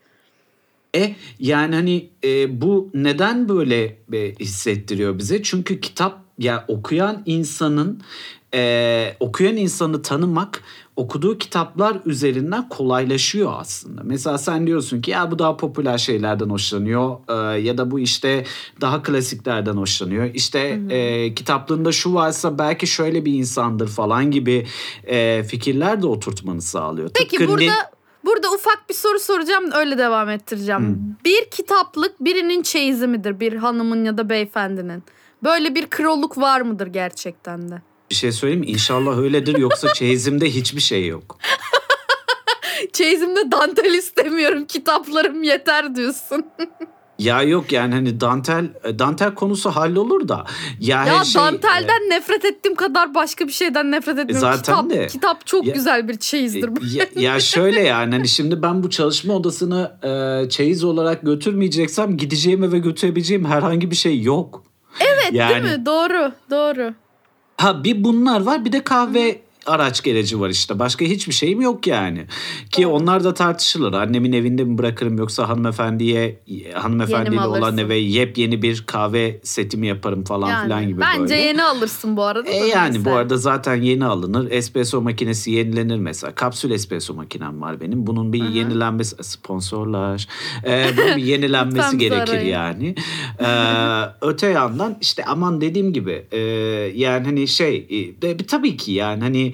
E 0.95 1.15
yani 1.39 1.75
hani 1.75 2.11
e, 2.25 2.61
bu 2.61 2.91
neden 2.95 3.49
böyle 3.49 3.99
e, 4.13 4.35
hissettiriyor 4.41 5.19
bize? 5.19 5.43
Çünkü 5.43 5.81
kitap 5.81 6.25
ya 6.39 6.65
okuyan 6.69 7.23
insanın 7.27 8.03
e, 8.55 9.17
okuyan 9.21 9.57
insanı 9.57 10.03
tanımak 10.03 10.63
okuduğu 10.97 11.39
kitaplar 11.39 11.97
üzerinden 12.07 12.69
kolaylaşıyor 12.69 13.53
aslında. 13.57 14.01
Mesela 14.05 14.39
sen 14.39 14.67
diyorsun 14.67 15.01
ki 15.01 15.11
ya 15.11 15.31
bu 15.31 15.39
daha 15.39 15.57
popüler 15.57 15.99
şeylerden 15.99 16.49
hoşlanıyor 16.49 17.17
e, 17.29 17.61
ya 17.61 17.79
da 17.79 17.91
bu 17.91 18.01
işte 18.01 18.45
daha 18.81 19.03
klasiklerden 19.03 19.77
hoşlanıyor. 19.77 20.31
İşte 20.35 20.81
e, 20.91 21.35
kitaplığında 21.35 21.93
şu 21.93 22.15
varsa 22.15 22.59
belki 22.59 22.87
şöyle 22.87 23.25
bir 23.25 23.33
insandır 23.33 23.89
falan 23.89 24.31
gibi 24.31 24.67
e, 25.07 25.43
fikirler 25.43 26.03
de 26.03 26.07
oturtmanı 26.07 26.63
sağlıyor. 26.63 27.11
Peki 27.15 27.37
Tıpkı 27.37 27.53
burada 27.53 27.65
ne- 27.65 27.94
burada 28.25 28.53
ufak 28.53 28.89
bir 28.89 28.95
soru 28.95 29.19
soracağım 29.19 29.71
öyle 29.75 29.99
devam 29.99 30.29
ettireceğim. 30.29 31.17
Bir 31.25 31.45
kitaplık 31.51 32.25
birinin 32.25 32.63
çeyizi 32.63 33.07
midir? 33.07 33.41
Bir 33.41 33.53
hanımın 33.53 34.05
ya 34.05 34.19
da 34.19 34.29
beyefendinin. 34.29 35.03
Böyle 35.43 35.75
bir 35.75 35.87
kroluk 35.87 36.39
var 36.39 36.61
mıdır 36.61 36.87
gerçekten 36.87 37.71
de? 37.71 37.83
Bir 38.11 38.15
şey 38.15 38.33
söyleyeyim 38.33 38.61
mi? 38.61 38.67
İnşallah 38.67 39.19
öyledir 39.19 39.59
yoksa 39.59 39.93
çeyizimde 39.95 40.51
hiçbir 40.51 40.81
şey 40.81 41.07
yok. 41.07 41.39
Çeyizimde 42.93 43.53
dantel 43.53 43.95
istemiyorum. 43.95 44.65
Kitaplarım 44.65 45.43
yeter 45.43 45.95
diyorsun. 45.97 46.47
Ya 47.19 47.43
yok 47.43 47.73
yani 47.73 47.95
hani 47.95 48.21
dantel 48.21 48.69
dantel 48.99 49.35
konusu 49.35 49.71
hallolur 49.71 50.29
da. 50.29 50.45
Ya, 50.81 51.07
ya 51.07 51.25
şey, 51.25 51.43
dantelden 51.43 52.11
nefret 52.11 52.45
ettiğim 52.45 52.75
kadar 52.75 53.15
başka 53.15 53.47
bir 53.47 53.53
şeyden 53.53 53.91
nefret 53.91 54.19
etmiyorum. 54.19 54.41
zaten 54.41 54.61
kitap, 54.61 54.91
de. 54.91 55.07
kitap 55.07 55.47
çok 55.47 55.67
Ya- 55.67 55.75
güzel 55.75 56.09
bir 56.09 56.15
e, 56.15 56.19
çeyizdir. 56.19 56.77
bu. 56.77 56.81
ya, 56.95 57.07
ya 57.17 57.41
şöyle 57.55 57.81
yani 57.81 58.15
hani 58.15 58.29
şimdi 58.29 58.63
ben 58.63 58.83
bu 58.83 58.91
çalışma 58.91 59.35
odasını 59.35 59.93
e, 60.03 60.49
çeyiz 60.49 60.85
olarak 60.85 61.23
götürmeyeceksem 61.23 62.17
gideceğim 62.17 62.65
eve 62.65 62.79
götürebileceğim 62.79 63.45
herhangi 63.45 63.91
bir 63.91 63.97
şey 63.97 64.23
yok. 64.23 64.65
Evet 65.01 65.33
yani, 65.33 65.65
değil 65.65 65.79
mi? 65.79 65.87
Doğru, 65.87 66.33
doğru. 66.51 66.95
Ha 67.57 67.85
bir 67.85 68.05
bunlar 68.05 68.41
var 68.41 68.65
bir 68.65 68.73
de 68.73 68.85
kahve 68.85 69.44
araç 69.67 70.03
gereci 70.03 70.41
var 70.41 70.49
işte. 70.49 70.79
Başka 70.79 71.05
hiçbir 71.05 71.33
şeyim 71.33 71.61
yok 71.61 71.87
yani. 71.87 72.27
Ki 72.71 72.87
onlar 72.87 73.25
da 73.25 73.35
tartışılır. 73.35 73.93
Annemin 73.93 74.33
evinde 74.33 74.65
mi 74.65 74.79
bırakırım 74.79 75.19
yoksa 75.19 75.49
hanımefendiye 75.49 76.41
hanımefendiyle 76.75 77.41
olan 77.41 77.79
eve 77.79 77.97
yepyeni 77.97 78.63
bir 78.63 78.85
kahve 78.87 79.41
setimi 79.43 79.87
yaparım 79.87 80.25
falan 80.25 80.49
Yani, 80.49 80.65
filan 80.65 80.89
gibi 80.89 81.01
bence 81.01 81.21
böyle. 81.21 81.37
yeni 81.37 81.63
alırsın 81.63 82.17
bu 82.17 82.23
arada. 82.23 82.51
E 82.51 82.57
yani 82.57 82.95
neyse. 82.95 83.05
bu 83.05 83.11
arada 83.11 83.37
zaten 83.37 83.83
yeni 83.83 84.05
alınır. 84.05 84.51
Espresso 84.51 85.01
makinesi 85.01 85.51
yenilenir 85.51 85.99
mesela. 85.99 86.35
Kapsül 86.35 86.71
espresso 86.71 87.15
makinem 87.15 87.61
var 87.61 87.81
benim. 87.81 88.07
Bunun 88.07 88.33
bir 88.33 88.45
yenilenmesi 88.45 89.17
sponsorlar. 89.25 90.29
Ee, 90.67 90.87
bunun 90.97 91.17
bir 91.17 91.25
yenilenmesi 91.33 91.99
gerekir 91.99 92.41
yani. 92.41 92.95
Ee, 93.41 93.47
öte 94.21 94.47
yandan 94.47 94.99
işte 95.01 95.25
aman 95.25 95.61
dediğim 95.61 95.93
gibi 95.93 96.27
e, 96.33 96.39
yani 96.95 97.25
hani 97.25 97.49
şey 97.49 97.87
e, 97.91 98.23
de, 98.23 98.37
tabii 98.37 98.77
ki 98.77 98.93
yani 98.93 99.23
hani 99.23 99.54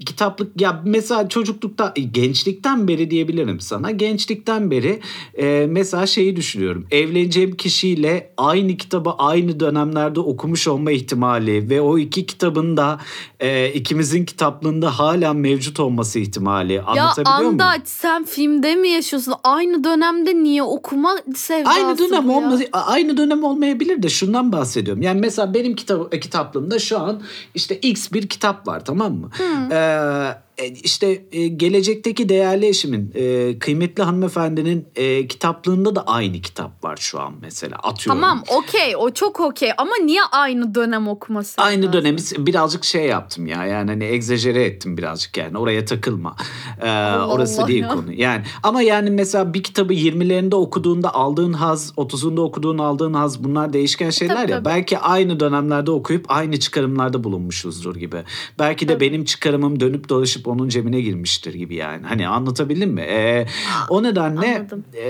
kitaplık 0.00 0.60
ya 0.60 0.82
mesela 0.84 1.28
çocuklukta 1.28 1.92
e, 1.96 2.00
gençlikten 2.00 2.88
beri 2.88 3.10
diyebilirim 3.10 3.60
sana. 3.60 3.90
Gençlikten 3.90 4.70
beri 4.70 5.00
e, 5.38 5.66
mesela 5.70 6.06
şeyi 6.06 6.36
düşünüyorum. 6.36 6.86
Evleneceğim 6.90 7.56
kişiyle 7.56 8.30
aynı 8.36 8.76
kitabı 8.76 9.10
aynı 9.10 9.60
dönemlerde 9.60 10.20
okumuş 10.20 10.68
olma 10.68 10.92
ihtimali 10.92 11.70
ve 11.70 11.80
o 11.80 11.98
iki 11.98 12.26
kitabın 12.26 12.76
da 12.76 13.00
e, 13.40 13.68
ikimizin 13.72 14.24
kitaplığında 14.24 14.98
hala 14.98 15.32
mevcut 15.32 15.80
olması 15.80 16.18
ihtimali. 16.18 16.72
Ya 16.72 16.84
Anlatabiliyor 16.84 17.38
muyum? 17.38 17.52
Andaç 17.52 17.88
sen 17.88 18.24
filmde 18.24 18.74
mi 18.74 18.88
yaşıyorsun? 18.88 19.34
Aynı 19.44 19.84
dönemde 19.84 20.34
niye 20.34 20.62
okuma 20.62 21.16
sevdası 21.34 21.70
Aynı 21.80 21.98
dönem 21.98 22.30
ya? 22.30 22.36
olmaz, 22.36 22.60
aynı 22.72 23.16
dönem 23.16 23.44
olmayabilir 23.44 24.02
de 24.02 24.08
şundan 24.08 24.52
bahsediyorum. 24.52 25.02
Yani 25.02 25.20
mesela 25.20 25.54
benim 25.54 25.74
kitap, 25.74 26.22
kitaplığımda 26.22 26.78
şu 26.78 26.98
an 26.98 27.22
işte 27.54 27.76
X 27.76 28.12
bir 28.12 28.28
kitap 28.28 28.68
var 28.68 28.84
tamam 28.84 29.12
mı? 29.12 29.30
Ee, 29.70 29.76
e, 29.76 29.83
uh, 29.84 30.38
işte 30.82 31.24
e, 31.32 31.46
gelecekteki 31.46 32.28
değerli 32.28 32.66
eşimin, 32.66 33.12
e, 33.14 33.58
kıymetli 33.58 34.02
hanımefendinin 34.02 34.86
e, 34.96 35.26
kitaplığında 35.26 35.96
da 35.96 36.06
aynı 36.06 36.40
kitap 36.40 36.84
var 36.84 36.96
şu 36.96 37.20
an 37.20 37.34
mesela. 37.40 37.76
Atıyorum. 37.76 38.20
Tamam 38.22 38.42
okey 38.48 38.96
o 38.96 39.10
çok 39.10 39.40
okey 39.40 39.70
ama 39.78 39.92
niye 40.04 40.22
aynı 40.32 40.74
dönem 40.74 41.08
okuması? 41.08 41.62
Aynı 41.62 41.92
dönemi 41.92 42.18
birazcık 42.38 42.84
şey 42.84 43.06
yaptım 43.06 43.46
ya 43.46 43.66
yani 43.66 43.90
hani 43.90 44.04
egzajere 44.04 44.64
ettim 44.64 44.96
birazcık 44.96 45.36
yani 45.36 45.58
oraya 45.58 45.84
takılma. 45.84 46.36
Ee, 46.82 46.88
Allah 46.88 47.26
orası 47.26 47.60
Allah 47.60 47.68
değil 47.68 47.82
ya. 47.82 47.88
konu. 47.88 48.12
Yani 48.12 48.42
ama 48.62 48.82
yani 48.82 49.10
mesela 49.10 49.54
bir 49.54 49.62
kitabı 49.62 49.94
20'lerinde 49.94 50.54
okuduğunda 50.54 51.14
aldığın 51.14 51.52
haz, 51.52 51.92
30'unda 51.96 52.40
okuduğun 52.40 52.78
aldığın 52.78 53.14
haz 53.14 53.44
bunlar 53.44 53.72
değişken 53.72 54.10
şeyler 54.10 54.36
Tabii, 54.36 54.50
ya. 54.50 54.56
tabii. 54.56 54.64
Belki 54.64 54.98
aynı 54.98 55.40
dönemlerde 55.40 55.90
okuyup 55.90 56.24
aynı 56.28 56.58
çıkarımlarda 56.58 57.24
bulunmuşuzdur 57.24 57.96
gibi. 57.96 58.22
Belki 58.58 58.88
de 58.88 58.92
Tabii. 58.92 59.04
benim 59.04 59.24
çıkarımım 59.24 59.80
dönüp 59.80 60.08
dolaşıp 60.08 60.43
onun 60.48 60.68
cebine 60.68 61.00
girmiştir 61.00 61.54
gibi 61.54 61.74
yani. 61.74 62.06
Hani 62.06 62.28
anlatabildim 62.28 62.90
mi? 62.90 63.00
Ee, 63.00 63.46
o 63.88 64.02
nedenle 64.02 64.56
Anladım. 64.56 64.84
e, 64.92 65.08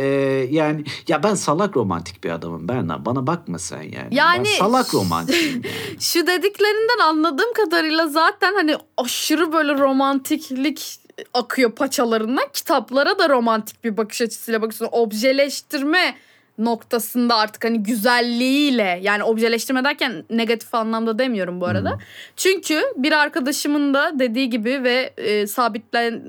yani 0.50 0.84
ya 1.08 1.22
ben 1.22 1.34
salak 1.34 1.76
romantik 1.76 2.24
bir 2.24 2.30
adamım 2.30 2.68
Berna. 2.68 3.04
Bana 3.06 3.26
bakma 3.26 3.58
sen 3.58 3.82
yani. 3.82 4.08
Yani- 4.10 4.44
ben 4.54 4.58
salak 4.58 4.94
romantiyim 4.94 5.52
yani. 5.64 6.00
Şu 6.00 6.26
dediklerinden 6.26 7.04
anladığım 7.04 7.52
kadarıyla 7.52 8.08
zaten 8.08 8.54
hani 8.54 8.76
aşırı 8.96 9.52
böyle 9.52 9.74
romantiklik 9.78 10.98
akıyor 11.34 11.72
paçalarından. 11.72 12.44
Kitaplara 12.52 13.18
da 13.18 13.28
romantik 13.28 13.84
bir 13.84 13.96
bakış 13.96 14.22
açısıyla 14.22 14.62
bakıyorsun. 14.62 14.88
Objeleştirme 14.98 16.16
noktasında 16.58 17.36
artık 17.36 17.64
hani 17.64 17.82
güzelliğiyle 17.82 18.98
yani 19.02 19.24
objeleştirme 19.24 19.84
derken 19.84 20.24
negatif 20.30 20.74
anlamda 20.74 21.18
demiyorum 21.18 21.60
bu 21.60 21.66
arada. 21.66 21.98
Çünkü 22.36 22.82
bir 22.96 23.12
arkadaşımın 23.12 23.94
da 23.94 24.18
dediği 24.18 24.50
gibi 24.50 24.82
ve 24.84 25.14
e, 25.16 25.46
sabitlen 25.46 26.22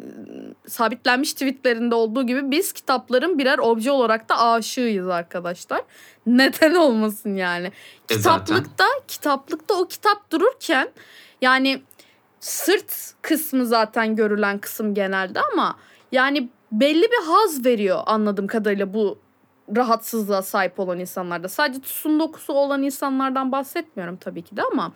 sabitlenmiş 0.67 1.34
tweetlerinde 1.34 1.96
olduğu 1.96 2.27
gibi 2.27 2.51
biz 2.51 2.74
kitapların 2.74 3.38
birer 3.39 3.58
obje 3.58 3.91
olarak 3.91 4.29
da 4.29 4.41
aşığıyız 4.41 5.08
arkadaşlar. 5.08 5.82
Neden 6.25 6.75
olmasın 6.75 7.36
yani? 7.36 7.72
E 8.10 8.17
zaten. 8.17 8.46
Kitaplıkta 8.46 8.86
kitaplıkta 9.08 9.74
o 9.74 9.88
kitap 9.88 10.32
dururken 10.32 10.89
yani 11.41 11.82
sırt 12.39 13.13
kısmı 13.22 13.65
zaten 13.65 14.15
görülen 14.15 14.60
kısım 14.60 14.94
genelde 14.94 15.39
ama 15.53 15.75
yani 16.12 16.50
belli 16.72 17.03
bir 17.03 17.25
haz 17.25 17.65
veriyor 17.65 18.00
anladığım 18.05 18.48
kadarıyla 18.48 18.94
bu 18.94 19.25
rahatsızlığa 19.75 20.41
sahip 20.41 20.79
olan 20.79 21.00
insanlarda. 21.00 21.48
Sadece 21.48 21.81
tüsün 21.81 22.19
dokusu 22.19 22.53
olan 22.53 22.84
insanlardan 22.84 23.51
bahsetmiyorum 23.51 24.17
tabii 24.17 24.41
ki 24.41 24.57
de 24.57 24.62
ama 24.72 24.91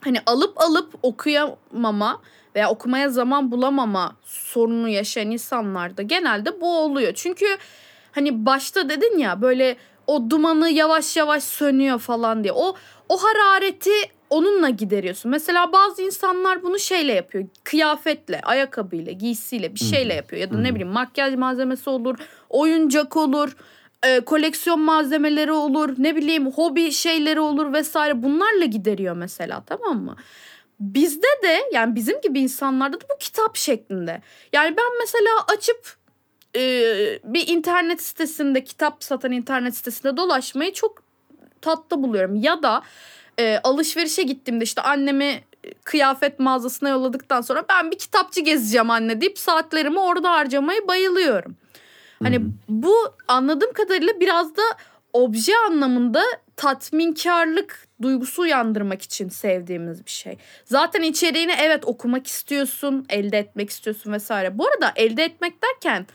hani 0.00 0.18
alıp 0.26 0.60
alıp 0.60 0.94
okuyamama 1.02 2.20
veya 2.54 2.70
okumaya 2.70 3.08
zaman 3.08 3.50
bulamama 3.50 4.16
sorunu 4.24 4.88
yaşayan 4.88 5.30
insanlarda 5.30 6.02
genelde 6.02 6.60
bu 6.60 6.78
oluyor. 6.78 7.12
Çünkü 7.14 7.46
hani 8.12 8.46
başta 8.46 8.88
dedin 8.88 9.18
ya 9.18 9.42
böyle 9.42 9.76
o 10.06 10.30
dumanı 10.30 10.70
yavaş 10.70 11.16
yavaş 11.16 11.42
sönüyor 11.42 11.98
falan 11.98 12.44
diye. 12.44 12.52
O 12.52 12.74
o 13.08 13.16
harareti 13.16 13.90
onunla 14.30 14.68
gideriyorsun. 14.68 15.30
Mesela 15.30 15.72
bazı 15.72 16.02
insanlar 16.02 16.62
bunu 16.62 16.78
şeyle 16.78 17.12
yapıyor. 17.12 17.44
Kıyafetle, 17.64 18.40
ayakkabıyla, 18.40 19.12
giysiyle 19.12 19.74
bir 19.74 19.80
şeyle 19.80 20.14
yapıyor. 20.14 20.42
Ya 20.42 20.50
da 20.50 20.58
ne 20.58 20.70
bileyim 20.74 20.92
makyaj 20.92 21.34
malzemesi 21.34 21.90
olur, 21.90 22.18
oyuncak 22.48 23.16
olur, 23.16 23.56
e, 24.06 24.20
koleksiyon 24.20 24.80
malzemeleri 24.80 25.52
olur, 25.52 25.94
ne 25.98 26.16
bileyim 26.16 26.50
hobi 26.50 26.92
şeyleri 26.92 27.40
olur 27.40 27.72
vesaire. 27.72 28.22
Bunlarla 28.22 28.64
gideriyor 28.64 29.16
mesela 29.16 29.62
tamam 29.66 30.04
mı? 30.04 30.16
Bizde 30.80 31.26
de 31.42 31.62
yani 31.72 31.94
bizim 31.94 32.20
gibi 32.20 32.40
insanlarda 32.40 33.00
da 33.00 33.04
bu 33.14 33.18
kitap 33.18 33.56
şeklinde. 33.56 34.22
Yani 34.52 34.76
ben 34.76 34.98
mesela 35.00 35.30
açıp 35.56 35.96
e, 36.56 36.60
bir 37.24 37.48
internet 37.48 38.02
sitesinde 38.02 38.64
kitap 38.64 39.04
satan 39.04 39.32
internet 39.32 39.76
sitesinde 39.76 40.16
dolaşmayı 40.16 40.72
çok 40.72 41.02
tatlı 41.60 42.02
buluyorum. 42.02 42.34
Ya 42.34 42.62
da 42.62 42.82
e, 43.38 43.58
alışverişe 43.64 44.22
gittiğimde 44.22 44.64
işte 44.64 44.82
annemi 44.82 45.44
kıyafet 45.84 46.38
mağazasına 46.38 46.88
yolladıktan 46.88 47.40
sonra 47.40 47.64
ben 47.68 47.90
bir 47.90 47.98
kitapçı 47.98 48.40
gezeceğim 48.40 48.90
anne 48.90 49.20
deyip 49.20 49.38
saatlerimi 49.38 50.00
orada 50.00 50.30
harcamayı 50.30 50.88
bayılıyorum. 50.88 51.56
Hani 52.22 52.40
bu 52.68 52.94
anladığım 53.28 53.72
kadarıyla 53.72 54.20
biraz 54.20 54.56
da 54.56 54.62
obje 55.12 55.52
anlamında 55.68 56.22
tatminkarlık 56.56 57.88
duygusu 58.02 58.42
uyandırmak 58.42 59.02
için 59.02 59.28
sevdiğimiz 59.28 60.06
bir 60.06 60.10
şey. 60.10 60.38
Zaten 60.64 61.02
içeriğini 61.02 61.52
evet 61.60 61.84
okumak 61.84 62.26
istiyorsun, 62.26 63.06
elde 63.08 63.38
etmek 63.38 63.70
istiyorsun 63.70 64.12
vesaire. 64.12 64.58
Bu 64.58 64.66
arada 64.68 64.92
elde 64.96 65.24
etmek 65.24 65.54
derken 65.62 66.06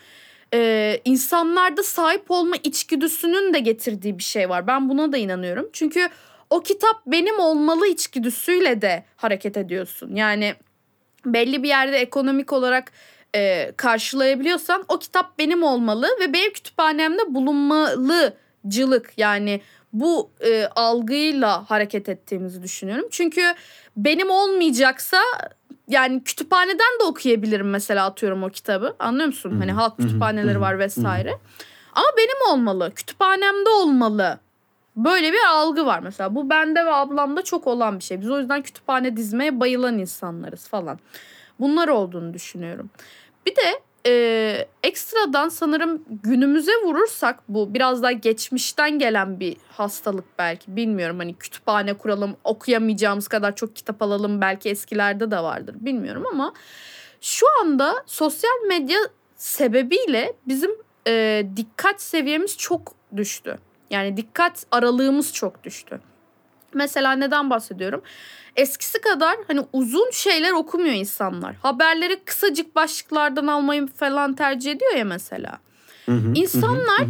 e, 0.53 1.01
insanlarda 1.05 1.83
sahip 1.83 2.31
olma 2.31 2.55
içgüdüsünün 2.63 3.53
de 3.53 3.59
getirdiği 3.59 4.17
bir 4.17 4.23
şey 4.23 4.49
var. 4.49 4.67
Ben 4.67 4.89
buna 4.89 5.11
da 5.11 5.17
inanıyorum. 5.17 5.69
Çünkü 5.73 6.09
o 6.49 6.63
kitap 6.63 7.05
benim 7.05 7.39
olmalı 7.39 7.87
içgüdüsüyle 7.87 8.81
de 8.81 9.03
hareket 9.15 9.57
ediyorsun. 9.57 10.15
Yani 10.15 10.55
belli 11.25 11.63
bir 11.63 11.67
yerde 11.67 11.97
ekonomik 11.97 12.53
olarak 12.53 12.91
e, 13.35 13.71
karşılayabiliyorsan 13.77 14.85
o 14.87 14.99
kitap 14.99 15.39
benim 15.39 15.63
olmalı 15.63 16.07
ve 16.19 16.33
benim 16.33 16.53
kütüphanemde 16.53 17.33
bulunmalıcılık 17.35 19.11
yani 19.17 19.61
bu 19.93 20.29
e, 20.45 20.65
algıyla 20.75 21.69
hareket 21.69 22.09
ettiğimizi 22.09 22.63
düşünüyorum. 22.63 23.05
Çünkü 23.11 23.41
benim 23.97 24.29
olmayacaksa 24.29 25.17
yani 25.87 26.23
kütüphaneden 26.23 26.99
de 26.99 27.03
okuyabilirim 27.03 27.69
mesela 27.69 28.05
atıyorum 28.05 28.43
o 28.43 28.49
kitabı. 28.49 28.95
Anlıyor 28.99 29.27
musun? 29.27 29.55
Hani 29.59 29.71
halk 29.71 29.97
kütüphaneleri 29.97 30.61
var 30.61 30.79
vesaire. 30.79 31.31
Ama 31.93 32.07
benim 32.17 32.53
olmalı. 32.53 32.91
Kütüphanemde 32.95 33.69
olmalı. 33.69 34.39
Böyle 34.95 35.31
bir 35.33 35.39
algı 35.49 35.85
var 35.85 35.99
mesela. 35.99 36.35
Bu 36.35 36.49
bende 36.49 36.85
ve 36.85 36.93
ablamda 36.93 37.43
çok 37.43 37.67
olan 37.67 37.99
bir 37.99 38.03
şey. 38.03 38.21
Biz 38.21 38.29
o 38.29 38.39
yüzden 38.39 38.61
kütüphane 38.61 39.17
dizmeye 39.17 39.59
bayılan 39.59 39.97
insanlarız 39.97 40.67
falan. 40.67 40.99
Bunlar 41.59 41.87
olduğunu 41.87 42.33
düşünüyorum. 42.33 42.89
Bir 43.45 43.55
de 43.55 43.81
e, 44.05 44.67
ekstradan 44.83 45.49
sanırım 45.49 46.03
günümüze 46.23 46.71
vurursak 46.83 47.39
bu 47.49 47.73
biraz 47.73 48.03
daha 48.03 48.11
geçmişten 48.11 48.99
gelen 48.99 49.39
bir 49.39 49.57
hastalık 49.69 50.25
belki 50.39 50.75
bilmiyorum 50.75 51.19
hani 51.19 51.33
kütüphane 51.33 51.93
kuralım 51.93 52.35
okuyamayacağımız 52.43 53.27
kadar 53.27 53.55
çok 53.55 53.75
kitap 53.75 54.01
alalım 54.01 54.41
belki 54.41 54.69
eskilerde 54.69 55.31
de 55.31 55.39
vardır 55.39 55.75
bilmiyorum 55.79 56.23
ama 56.31 56.53
şu 57.21 57.45
anda 57.61 58.03
sosyal 58.05 58.65
medya 58.67 58.99
sebebiyle 59.35 60.33
bizim 60.47 60.71
e, 61.07 61.45
dikkat 61.55 62.01
seviyemiz 62.01 62.57
çok 62.57 62.93
düştü. 63.15 63.57
Yani 63.89 64.17
dikkat 64.17 64.65
aralığımız 64.71 65.33
çok 65.33 65.63
düştü. 65.63 66.01
Mesela 66.77 67.11
neden 67.11 67.49
bahsediyorum? 67.49 68.01
Eskisi 68.55 69.01
kadar 69.01 69.37
hani 69.47 69.61
uzun 69.73 70.11
şeyler 70.11 70.51
okumuyor 70.51 70.93
insanlar. 70.93 71.55
Haberleri 71.55 72.23
kısacık 72.25 72.75
başlıklardan 72.75 73.47
almayı 73.47 73.87
falan 73.87 74.33
tercih 74.35 74.71
ediyor 74.71 74.95
ya 74.95 75.05
mesela. 75.05 75.59
İnsanlar 76.35 77.01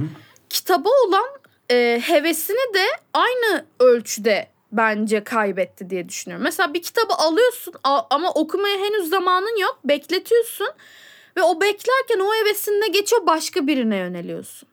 kitaba 0.49 0.89
olan 1.07 1.27
e, 1.71 2.01
hevesini 2.05 2.73
de 2.73 2.85
aynı 3.13 3.65
ölçüde 3.79 4.47
bence 4.71 5.23
kaybetti 5.23 5.89
diye 5.89 6.09
düşünüyorum. 6.09 6.43
Mesela 6.43 6.73
bir 6.73 6.81
kitabı 6.81 7.13
alıyorsun 7.13 7.73
ama 8.09 8.31
okumaya 8.31 8.77
henüz 8.77 9.09
zamanın 9.09 9.57
yok. 9.61 9.79
Bekletiyorsun 9.85 10.69
ve 11.37 11.43
o 11.43 11.61
beklerken 11.61 12.19
o 12.19 12.35
hevesinde 12.35 12.87
geçiyor 12.87 13.25
başka 13.25 13.67
birine 13.67 13.97
yöneliyorsun. 13.97 14.69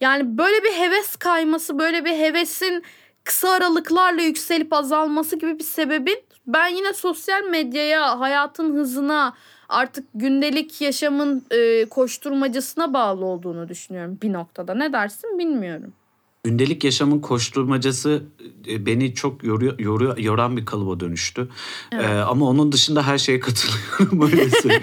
Yani 0.00 0.38
böyle 0.38 0.64
bir 0.64 0.72
heves 0.72 1.16
kayması, 1.16 1.78
böyle 1.78 2.04
bir 2.04 2.12
hevesin 2.18 2.84
kısa 3.24 3.50
aralıklarla 3.50 4.22
yükselip 4.22 4.72
azalması 4.72 5.36
gibi 5.36 5.58
bir 5.58 5.64
sebebin 5.64 6.18
ben 6.46 6.66
yine 6.66 6.92
sosyal 6.92 7.42
medyaya, 7.42 8.20
hayatın 8.20 8.76
hızına, 8.76 9.34
artık 9.68 10.08
gündelik 10.14 10.80
yaşamın 10.80 11.46
koşturmacasına 11.90 12.94
bağlı 12.94 13.24
olduğunu 13.24 13.68
düşünüyorum 13.68 14.18
bir 14.22 14.32
noktada. 14.32 14.74
Ne 14.74 14.92
dersin 14.92 15.38
bilmiyorum. 15.38 15.92
Gündelik 16.48 16.84
yaşamın 16.84 17.18
koşturmacası 17.20 18.22
e, 18.68 18.86
beni 18.86 19.14
çok 19.14 19.44
yoruyor, 19.44 19.78
yoruyor, 19.78 20.18
yoran 20.18 20.56
bir 20.56 20.66
kalıba 20.66 21.00
dönüştü. 21.00 21.48
Evet. 21.92 22.04
Ee, 22.04 22.08
ama 22.20 22.46
onun 22.48 22.72
dışında 22.72 23.06
her 23.06 23.18
şeye 23.18 23.40
katılıyorum 23.40 24.22
öyle 24.22 24.50
söyleyeyim. 24.62 24.82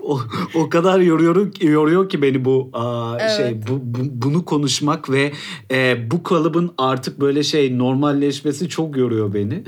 o, 0.00 0.20
o 0.54 0.68
kadar 0.68 1.00
yoruyor, 1.00 1.62
yoruyor 1.62 2.08
ki 2.08 2.22
beni 2.22 2.44
bu 2.44 2.70
aa, 2.72 3.16
Evet. 3.20 3.36
şey 3.36 3.62
bu, 3.68 3.80
bu- 3.82 4.22
bunu 4.22 4.44
konuşmak 4.44 5.10
ve 5.10 5.32
e, 5.70 6.10
bu 6.10 6.22
kalıbın 6.22 6.72
artık 6.78 7.20
böyle 7.20 7.42
şey 7.42 7.78
normalleşmesi 7.78 8.68
çok 8.68 8.96
yoruyor 8.96 9.34
beni. 9.34 9.64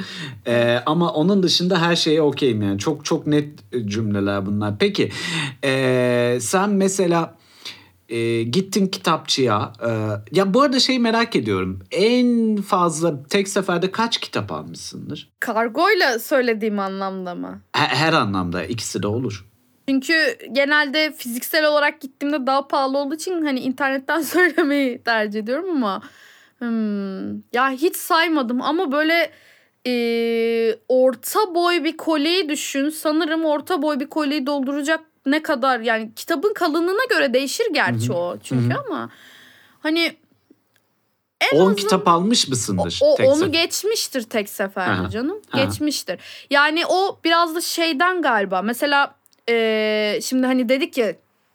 E, 0.47 0.79
ama 0.87 1.13
onun 1.13 1.43
dışında 1.43 1.81
her 1.83 1.97
şeye 1.97 2.23
okeyim 2.23 2.63
yani. 2.63 2.79
Çok 2.79 3.05
çok 3.05 3.27
net 3.27 3.49
cümleler 3.85 4.47
bunlar. 4.47 4.79
Peki 4.79 5.11
e, 5.65 6.39
sen 6.41 6.71
mesela 6.71 7.35
e, 8.13 8.43
gittin 8.43 8.87
kitapçıya. 8.87 9.73
e, 9.87 9.91
ya 10.33 10.55
bu 10.55 10.63
arada 10.63 10.81
şey 10.81 10.99
merak 10.99 11.37
ediyorum. 11.37 11.85
En 11.91 12.57
fazla 12.57 13.23
tek 13.23 13.49
seferde 13.49 13.91
kaç 13.91 14.19
kitap 14.19 14.53
almışsındır? 14.53 15.33
Kargoyla 15.41 16.19
söylediğim 16.19 16.79
anlamda 16.79 17.35
mı? 17.35 17.63
Her, 17.73 17.87
her 17.87 18.13
anlamda 18.13 18.65
ikisi 18.65 19.03
de 19.03 19.07
olur. 19.07 19.47
Çünkü 19.89 20.39
genelde 20.53 21.13
fiziksel 21.13 21.67
olarak 21.67 22.01
gittiğimde 22.01 22.47
daha 22.47 22.69
pahalı 22.69 22.99
olduğu 22.99 23.15
için 23.15 23.45
hani 23.45 23.61
internetten 23.61 24.21
söylemeyi 24.23 25.03
tercih 25.03 25.41
ediyorum 25.41 25.71
ama 25.71 26.03
hmm, 26.59 27.35
ya 27.53 27.71
hiç 27.71 27.97
saymadım 27.97 28.63
ama 28.63 28.93
böyle 28.93 29.31
e, 29.87 29.95
orta 30.89 31.55
boy 31.55 31.85
bir 31.85 31.97
kolyeyi 31.97 32.49
düşün. 32.49 32.89
Sanırım 32.89 33.45
orta 33.45 33.83
boy 33.83 34.01
bir 34.01 34.07
kolyeyi 34.07 34.47
dolduracak 34.47 35.01
ne 35.27 35.43
kadar 35.43 35.81
yani 35.81 36.11
kitabın 36.17 36.55
kalınlığına 36.55 37.05
göre 37.11 37.35
değişir 37.35 37.67
gerçi 37.73 38.09
Hı 38.09 38.13
hı. 38.13 38.17
o 38.17 38.37
çünkü 38.43 38.75
Hı 38.75 38.79
hı. 38.79 38.83
ama 38.89 39.11
hani 39.81 40.17
10 41.55 41.75
kitap 41.75 42.09
almış 42.09 42.49
mısındır? 42.49 42.99
o, 43.03 43.15
tek 43.17 43.29
onu 43.29 43.37
sefer? 43.37 43.53
geçmiştir 43.63 44.23
tek 44.23 44.49
seferde 44.49 45.11
canım. 45.11 45.41
aha. 45.53 45.65
Geçmiştir. 45.65 46.21
Yani 46.51 46.87
o 46.87 47.19
biraz 47.25 47.55
da 47.55 47.61
şeyden 47.61 48.23
galiba. 48.23 48.63
Mesela 48.63 49.15
e, 49.49 50.19
şimdi 50.23 50.47
hani 50.47 50.69
dedik 50.69 50.99
ya 50.99 51.13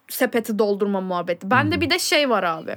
sepeti 0.09 0.59
doldurma 0.59 1.01
muhabbeti. 1.01 1.51
Bende 1.51 1.75
Hı. 1.75 1.81
bir 1.81 1.89
de 1.89 1.99
şey 1.99 2.29
var 2.29 2.43
abi. 2.43 2.75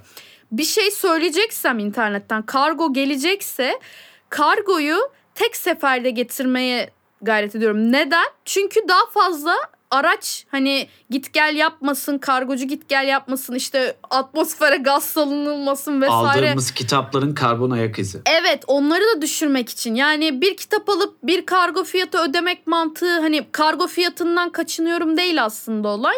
Bir 0.53 0.65
şey 0.65 0.91
söyleyeceksem 0.91 1.79
internetten 1.79 2.43
kargo 2.43 2.93
gelecekse 2.93 3.81
kargoyu 4.29 4.99
tek 5.35 5.57
seferde 5.57 6.11
getirmeye 6.11 6.91
gayret 7.23 7.55
ediyorum. 7.55 7.93
Neden? 7.93 8.27
Çünkü 8.45 8.81
daha 8.89 9.07
fazla 9.15 9.55
araç 9.91 10.47
hani 10.51 10.89
git 11.11 11.33
gel 11.33 11.57
yapmasın, 11.57 12.19
kargocu 12.19 12.65
git 12.65 12.89
gel 12.89 13.09
yapmasın, 13.09 13.55
işte 13.55 13.97
atmosfere 14.11 14.77
gaz 14.77 15.05
salınılmasın 15.05 16.03
vesaire. 16.03 16.47
Aldığımız 16.47 16.71
kitapların 16.71 17.35
karbon 17.35 17.71
ayak 17.71 17.99
izi. 17.99 18.21
Evet 18.27 18.65
onları 18.67 19.03
da 19.17 19.23
düşürmek 19.23 19.69
için 19.69 19.95
yani 19.95 20.41
bir 20.41 20.57
kitap 20.57 20.89
alıp 20.89 21.17
bir 21.23 21.47
kargo 21.47 21.85
fiyatı 21.85 22.19
ödemek 22.19 22.67
mantığı 22.67 23.21
hani 23.21 23.47
kargo 23.53 23.87
fiyatından 23.87 24.51
kaçınıyorum 24.51 25.17
değil 25.17 25.45
aslında 25.45 25.89
olay. 25.89 26.17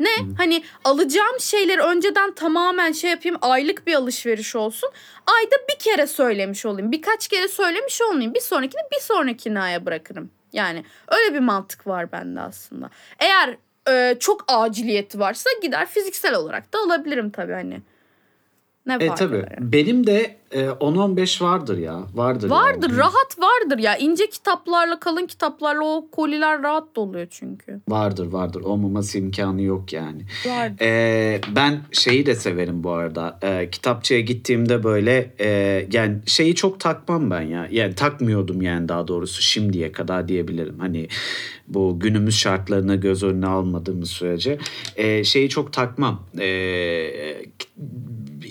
Ne 0.00 0.10
hani 0.38 0.62
alacağım 0.84 1.40
şeyleri 1.40 1.80
önceden 1.80 2.34
tamamen 2.34 2.92
şey 2.92 3.10
yapayım 3.10 3.38
aylık 3.42 3.86
bir 3.86 3.94
alışveriş 3.94 4.56
olsun. 4.56 4.90
Ayda 5.26 5.56
bir 5.68 5.78
kere 5.78 6.06
söylemiş 6.06 6.66
olayım 6.66 6.92
birkaç 6.92 7.28
kere 7.28 7.48
söylemiş 7.48 8.02
olmayayım 8.02 8.34
bir 8.34 8.40
sonrakini 8.40 8.82
bir 8.92 9.00
sonrakine 9.00 9.60
aya 9.60 9.86
bırakırım. 9.86 10.30
Yani 10.54 10.84
öyle 11.08 11.34
bir 11.34 11.40
mantık 11.40 11.86
var 11.86 12.12
bende 12.12 12.40
aslında. 12.40 12.90
Eğer 13.18 13.56
e, 13.88 14.18
çok 14.20 14.44
aciliyeti 14.48 15.18
varsa 15.18 15.50
gider 15.62 15.86
fiziksel 15.86 16.34
olarak 16.34 16.72
da 16.72 16.78
alabilirim 16.78 17.30
tabii 17.30 17.52
hani. 17.52 17.82
Ne 18.86 18.94
E 18.94 19.14
tabii. 19.14 19.36
eder? 19.36 19.58
Benim 19.60 20.06
de 20.06 20.36
e, 20.50 20.64
10-15 20.66 21.42
vardır 21.44 21.78
ya. 21.78 22.02
Vardır. 22.14 22.50
Vardır 22.50 22.90
yani. 22.90 22.98
rahat 22.98 23.36
vardır 23.38 23.78
ya 23.78 23.96
ince 23.96 24.26
kitaplarla 24.30 25.00
kalın 25.00 25.26
kitaplarla 25.26 25.84
o 25.84 26.08
koliler 26.12 26.62
rahat 26.62 26.96
doluyor 26.96 27.26
çünkü. 27.30 27.80
Vardır 27.88 28.26
vardır. 28.26 28.60
Olmaması 28.60 29.18
imkanı 29.18 29.62
yok 29.62 29.92
yani. 29.92 30.22
Vardır. 30.46 30.76
Ee, 30.80 31.40
ben 31.56 31.80
şeyi 31.92 32.26
de 32.26 32.34
severim 32.34 32.84
bu 32.84 32.90
arada. 32.90 33.38
Ee, 33.42 33.70
kitapçıya 33.70 34.20
gittiğimde 34.20 34.84
böyle 34.84 35.34
e, 35.40 35.48
yani 35.92 36.18
şeyi 36.26 36.54
çok 36.54 36.80
takmam 36.80 37.30
ben 37.30 37.42
ya. 37.42 37.68
Yani 37.70 37.94
takmıyordum 37.94 38.62
yani 38.62 38.88
daha 38.88 39.08
doğrusu 39.08 39.42
şimdiye 39.42 39.92
kadar 39.92 40.28
diyebilirim. 40.28 40.78
Hani 40.78 41.08
bu 41.68 42.00
günümüz 42.00 42.36
şartlarına 42.36 42.94
göz 42.94 43.22
önüne 43.22 43.46
almadığımız 43.46 44.10
sürece 44.10 44.58
e, 44.96 45.24
şeyi 45.24 45.48
çok 45.48 45.72
takmam. 45.72 46.22
Ee, 46.40 47.42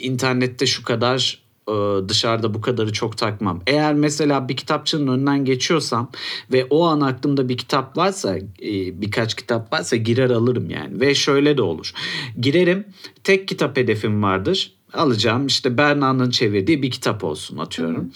internette 0.03 0.65
şu 0.65 0.83
kadar 0.83 1.43
e, 1.69 1.73
dışarıda 2.09 2.53
bu 2.53 2.61
kadarı 2.61 2.93
çok 2.93 3.17
takmam. 3.17 3.61
Eğer 3.67 3.93
mesela 3.93 4.49
bir 4.49 4.57
kitapçının 4.57 5.07
önünden 5.07 5.45
geçiyorsam 5.45 6.11
ve 6.51 6.65
o 6.69 6.85
an 6.85 7.01
aklımda 7.01 7.49
bir 7.49 7.57
kitap 7.57 7.97
varsa 7.97 8.37
e, 8.37 8.41
birkaç 9.01 9.35
kitap 9.35 9.73
varsa 9.73 9.95
girer 9.95 10.29
alırım 10.29 10.69
yani. 10.69 10.99
Ve 11.01 11.15
şöyle 11.15 11.57
de 11.57 11.61
olur. 11.61 11.91
Girerim 12.39 12.85
tek 13.23 13.47
kitap 13.47 13.77
hedefim 13.77 14.23
vardır. 14.23 14.71
Alacağım 14.93 15.47
işte 15.47 15.77
Berna'nın 15.77 16.29
çevirdiği 16.29 16.81
bir 16.81 16.91
kitap 16.91 17.23
olsun 17.23 17.57
atıyorum. 17.57 18.11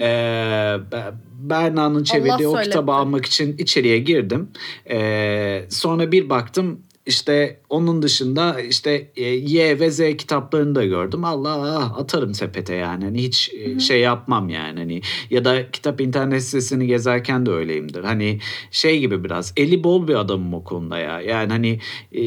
Ee, 0.00 0.76
Be- 0.92 1.12
Berna'nın 1.40 2.04
çevirdiği 2.04 2.48
o 2.48 2.50
söyletti. 2.52 2.70
kitabı 2.70 2.92
almak 2.92 3.26
için 3.26 3.56
içeriye 3.58 3.98
girdim. 3.98 4.48
Ee, 4.90 5.64
sonra 5.68 6.12
bir 6.12 6.30
baktım 6.30 6.80
işte 7.06 7.60
onun 7.70 8.02
dışında 8.02 8.60
işte 8.60 9.10
e, 9.16 9.24
Y 9.24 9.80
ve 9.80 9.90
Z 9.90 10.00
kitaplarını 10.18 10.74
da 10.74 10.84
gördüm. 10.84 11.24
Allah 11.24 11.78
atarım 11.96 12.34
sepete 12.34 12.74
yani. 12.74 13.04
Hani 13.04 13.22
hiç 13.22 13.50
e, 13.54 13.80
şey 13.80 14.00
yapmam 14.00 14.48
yani. 14.48 14.78
Hani 14.78 15.00
ya 15.30 15.44
da 15.44 15.70
kitap 15.70 16.00
internet 16.00 16.42
sitesini 16.42 16.86
gezerken 16.86 17.46
de 17.46 17.50
öyleyimdir. 17.50 18.04
Hani 18.04 18.38
şey 18.70 19.00
gibi 19.00 19.24
biraz 19.24 19.52
eli 19.56 19.84
bol 19.84 20.08
bir 20.08 20.14
adamım 20.14 20.54
o 20.54 20.64
konuda 20.64 20.98
ya. 20.98 21.20
Yani 21.20 21.52
hani 21.52 21.80
e, 22.14 22.20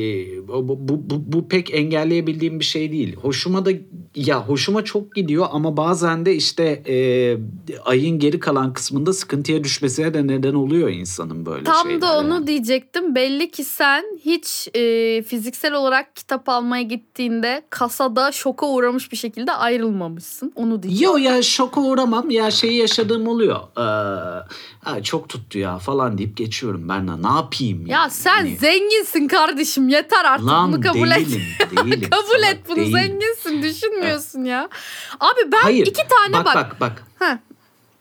bu, 0.48 0.68
bu, 0.68 1.10
bu, 1.10 1.24
bu 1.34 1.48
pek 1.48 1.74
engelleyebildiğim 1.74 2.60
bir 2.60 2.66
şey 2.66 2.92
değil. 2.92 3.16
Hoşuma 3.16 3.66
da 3.66 3.72
ya 4.16 4.48
hoşuma 4.48 4.84
çok 4.84 5.16
gidiyor 5.16 5.48
ama 5.52 5.78
bazen 5.78 6.26
de 6.26 6.36
işte 6.36 6.84
e, 6.88 6.98
ayın 7.86 8.20
geri 8.20 8.40
kalan 8.40 8.74
kısmında 8.74 9.14
sıkıntıya 9.14 9.64
düşmesine 9.64 10.14
de 10.14 10.28
neden 10.28 10.54
oluyor 10.54 10.90
insanın 10.90 11.46
böyle 11.46 11.64
Tam 11.64 11.88
şeyler. 11.88 12.02
da 12.02 12.20
onu 12.20 12.48
diyecektim. 12.48 13.16
Belli 13.16 13.52
ki 13.52 13.64
sen 13.64 14.06
hiç 14.26 14.68
e, 14.76 15.22
fiziksel 15.30 15.74
olarak 15.74 16.16
kitap 16.16 16.50
almaya 16.50 16.84
gittiğinde 16.84 17.62
kasada 17.70 18.32
şoka 18.32 18.66
uğramış 18.68 19.12
bir 19.12 19.18
şekilde 19.18 19.52
ayrılmamışsın. 19.52 20.52
Onu 20.56 20.84
diyeceğim. 20.84 21.14
Yo 21.14 21.18
ya 21.18 21.42
şoka 21.42 21.82
uğramam 21.82 22.30
ya 22.30 22.52
şeyi 22.52 22.78
yaşadığım 22.78 23.28
oluyor. 23.28 23.60
Ee, 24.98 25.04
çok 25.04 25.30
tuttu 25.30 25.60
ya 25.60 25.78
falan 25.78 26.18
deyip 26.18 26.38
geçiyorum 26.38 26.90
ben 26.90 27.08
de 27.08 27.12
ne 27.22 27.28
yapayım 27.36 27.86
Ya 27.88 28.00
yani? 28.00 28.12
sen 28.12 28.32
Hani, 28.36 28.56
zenginsin 28.58 29.28
kardeşim 29.28 29.90
yeter 29.90 30.26
artık 30.26 30.48
lan 30.48 30.74
bunu 30.74 30.82
kabul 30.94 31.12
et. 31.12 31.18
değilim, 31.18 31.42
değilim. 31.86 32.10
kabul 32.10 32.44
et 32.52 32.60
bunu 32.70 32.76
değilim. 32.76 32.92
zenginsin 32.92 33.64
düşünmüyorsun 33.64 34.44
ya. 34.44 34.70
Abi 35.20 35.40
ben 35.52 35.62
Hayır. 35.62 35.88
iki 35.88 36.02
tane 36.08 36.46
bak. 36.46 36.46
bak. 36.46 36.56
Bak 36.56 36.80
bak 36.82 37.04
Heh, 37.20 37.38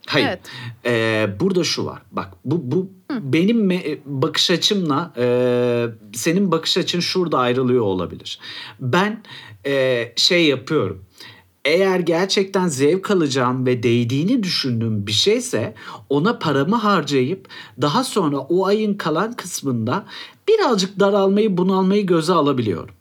Hayır. 0.06 0.26
Evet. 0.26 0.40
Ee, 0.86 1.40
burada 1.40 1.64
şu 1.64 1.86
var. 1.86 2.02
Bak 2.12 2.28
bu 2.44 2.60
bu 2.62 2.90
benim 3.10 3.70
me- 3.70 3.98
bakış 4.04 4.50
açımla 4.50 5.12
e, 5.16 5.26
senin 6.12 6.50
bakış 6.50 6.78
açın 6.78 7.00
şurada 7.00 7.38
ayrılıyor 7.38 7.82
olabilir. 7.82 8.38
Ben 8.80 9.22
e, 9.66 10.04
şey 10.16 10.46
yapıyorum. 10.46 11.04
Eğer 11.64 12.00
gerçekten 12.00 12.68
zevk 12.68 13.10
alacağım 13.10 13.66
ve 13.66 13.82
değdiğini 13.82 14.42
düşündüğüm 14.42 15.06
bir 15.06 15.12
şeyse 15.12 15.74
ona 16.08 16.38
paramı 16.38 16.76
harcayıp 16.76 17.48
daha 17.80 18.04
sonra 18.04 18.38
o 18.38 18.66
ayın 18.66 18.94
kalan 18.94 19.32
kısmında 19.32 20.06
birazcık 20.48 21.00
daralmayı 21.00 21.56
bunalmayı 21.56 22.06
göze 22.06 22.32
alabiliyorum. 22.32 22.97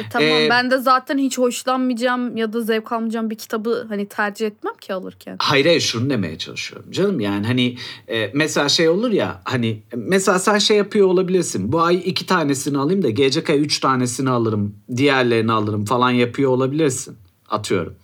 E, 0.00 0.08
tamam 0.10 0.28
Ee, 0.28 0.46
ben 0.50 0.70
de 0.70 0.78
zaten 0.78 1.18
hiç 1.18 1.38
hoşlanmayacağım 1.38 2.36
ya 2.36 2.52
da 2.52 2.60
zevk 2.60 2.92
almayacağım 2.92 3.30
bir 3.30 3.34
kitabı 3.38 3.86
hani 3.88 4.08
tercih 4.08 4.46
etmem 4.46 4.74
ki 4.80 4.94
alırken. 4.94 5.36
Hayır 5.38 5.66
hayır 5.66 5.80
şunu 5.80 6.10
demeye 6.10 6.38
çalışıyorum 6.38 6.92
canım 6.92 7.20
yani 7.20 7.46
hani 7.46 7.76
e, 8.08 8.30
mesela 8.34 8.68
şey 8.68 8.88
olur 8.88 9.10
ya 9.10 9.40
hani 9.44 9.82
mesela 9.94 10.38
sen 10.38 10.58
şey 10.58 10.76
yapıyor 10.76 11.06
olabilirsin 11.06 11.72
bu 11.72 11.80
ay 11.80 12.02
iki 12.04 12.26
tanesini 12.26 12.78
alayım 12.78 13.02
da 13.02 13.10
gelecek 13.10 13.50
ay 13.50 13.60
üç 13.60 13.80
tanesini 13.80 14.30
alırım 14.30 14.74
diğerlerini 14.96 15.52
alırım 15.52 15.84
falan 15.84 16.10
yapıyor 16.10 16.50
olabilirsin 16.50 17.16
atıyorum. 17.48 17.94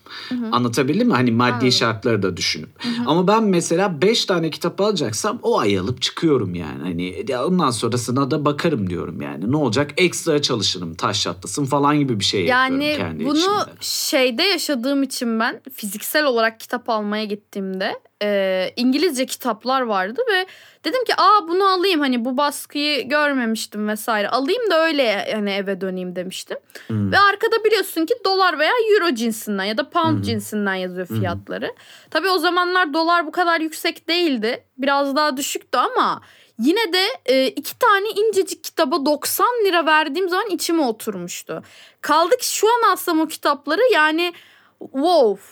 Anlatabildim 0.53 1.09
mi? 1.09 1.15
Hani 1.15 1.31
maddi 1.31 1.53
Anladım. 1.53 1.73
şartları 1.73 2.23
da 2.23 2.37
düşünüp. 2.37 2.69
Ama 3.07 3.29
ben 3.29 3.45
mesela 3.45 4.03
beş 4.03 4.25
tane 4.25 4.51
kitap 4.51 4.81
alacaksam 4.81 5.39
o 5.43 5.59
ay 5.59 5.79
alıp 5.79 6.03
çıkıyorum 6.03 6.55
yani. 6.55 6.83
Hani 6.83 7.25
ya 7.29 7.47
ondan 7.47 7.71
sonrasına 7.71 8.31
da 8.31 8.45
bakarım 8.45 8.91
diyorum 8.91 9.23
yani. 9.23 9.53
Ne 9.53 9.57
olacak? 9.57 9.91
Ekstra 9.97 10.43
çalışırım, 10.43 10.95
taş 10.95 11.23
çatlasın 11.23 11.65
falan 11.65 11.99
gibi 11.99 12.21
bir 12.21 12.25
şey 12.25 12.45
Yani 12.45 12.85
yapıyorum 12.85 13.13
kendi 13.19 13.25
bunu 13.25 13.39
içimde. 13.39 13.77
şeyde 13.81 14.43
yaşadığım 14.43 15.03
için 15.03 15.41
ben 15.41 15.61
fiziksel 15.73 16.25
olarak 16.25 16.61
kitap 16.61 16.89
almaya 16.91 17.25
gittiğimde 17.25 18.01
e, 18.23 18.71
İngilizce 18.77 19.27
kitaplar 19.27 19.81
vardı 19.81 20.21
ve 20.33 20.47
dedim 20.85 21.05
ki 21.05 21.13
aa 21.17 21.49
bunu 21.49 21.65
alayım 21.65 22.01
hani 22.01 22.25
bu 22.25 22.37
baskıyı 22.37 23.09
görmemiştim 23.09 23.89
vesaire 23.89 24.29
alayım 24.29 24.71
da 24.71 24.87
öyle 24.87 25.33
hani 25.35 25.51
eve 25.51 25.81
döneyim 25.81 26.17
demiştim. 26.17 26.57
Hmm. 26.87 27.13
Ve 27.13 27.19
arkada 27.19 27.65
biliyorsun 27.65 28.07
ki 28.07 28.15
dolar 28.25 28.59
veya 28.59 28.73
euro 28.95 29.15
cinsinden 29.15 29.65
ya 29.65 29.79
da 29.79 29.91
pound 29.95 30.17
Hı 30.17 30.21
hı. 30.21 30.23
cinsinden 30.23 30.75
yazıyor 30.75 31.07
fiyatları. 31.07 31.75
Tabii 32.11 32.29
o 32.29 32.39
zamanlar 32.39 32.95
dolar 32.95 33.27
bu 33.27 33.33
kadar 33.33 33.61
yüksek 33.61 34.09
değildi. 34.09 34.65
Biraz 34.79 35.17
daha 35.17 35.37
düşüktü 35.37 35.79
ama 35.79 36.21
yine 36.59 36.93
de 36.93 37.03
e, 37.27 37.47
iki 37.47 37.79
tane 37.79 38.09
incecik 38.09 38.65
kitaba 38.65 39.07
90 39.07 39.47
lira 39.65 39.87
verdiğim 39.87 40.29
zaman 40.29 40.47
içime 40.51 40.83
oturmuştu. 40.83 41.63
Kaldı 42.01 42.37
ki 42.37 42.57
şu 42.57 42.67
an 42.69 42.93
alsam 42.93 43.21
o 43.21 43.27
kitapları 43.27 43.81
yani 43.93 44.33
wow 44.81 45.43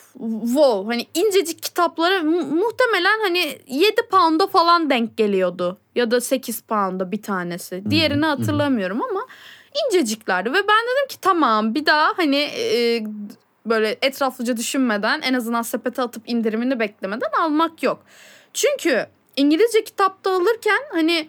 wow 0.44 0.94
hani 0.94 1.06
incecik 1.14 1.62
kitaplara 1.62 2.22
mu- 2.22 2.46
muhtemelen 2.46 3.20
hani 3.22 3.58
7 3.66 4.02
pound'a 4.10 4.46
falan 4.46 4.90
denk 4.90 5.16
geliyordu 5.16 5.78
ya 5.94 6.10
da 6.10 6.20
8 6.20 6.60
pound'a 6.60 7.12
bir 7.12 7.22
tanesi. 7.22 7.90
Diğerini 7.90 8.26
hatırlamıyorum 8.26 9.02
ama 9.10 9.26
inceciklerdi 9.86 10.50
ve 10.50 10.54
ben 10.54 10.82
dedim 10.90 11.08
ki 11.08 11.20
tamam 11.20 11.74
bir 11.74 11.86
daha 11.86 12.12
hani 12.16 12.36
e, 12.36 13.02
böyle 13.66 13.98
etraflıca 14.02 14.56
düşünmeden 14.56 15.20
en 15.20 15.34
azından 15.34 15.62
sepete 15.62 16.02
atıp 16.02 16.22
indirimini 16.26 16.80
beklemeden 16.80 17.30
almak 17.40 17.82
yok. 17.82 18.02
Çünkü 18.54 19.06
İngilizce 19.36 19.84
kitapta 19.84 20.30
alırken 20.30 20.80
hani 20.92 21.28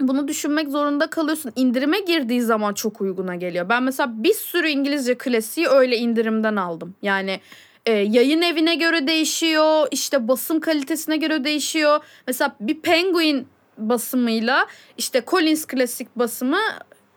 bunu 0.00 0.28
düşünmek 0.28 0.68
zorunda 0.68 1.06
kalıyorsun. 1.06 1.52
İndirime 1.56 2.00
girdiği 2.00 2.42
zaman 2.42 2.74
çok 2.74 3.00
uyguna 3.00 3.34
geliyor. 3.34 3.68
Ben 3.68 3.82
mesela 3.82 4.12
bir 4.22 4.34
sürü 4.34 4.68
İngilizce 4.68 5.18
klasiği 5.18 5.68
öyle 5.68 5.96
indirimden 5.96 6.56
aldım. 6.56 6.94
Yani 7.02 7.40
e, 7.86 7.92
yayın 7.92 8.42
evine 8.42 8.74
göre 8.74 9.06
değişiyor. 9.06 9.88
işte 9.90 10.28
basım 10.28 10.60
kalitesine 10.60 11.16
göre 11.16 11.44
değişiyor. 11.44 12.04
Mesela 12.26 12.56
bir 12.60 12.80
Penguin 12.80 13.46
basımıyla 13.78 14.66
işte 14.98 15.22
Collins 15.26 15.66
klasik 15.66 16.16
basımı 16.16 16.60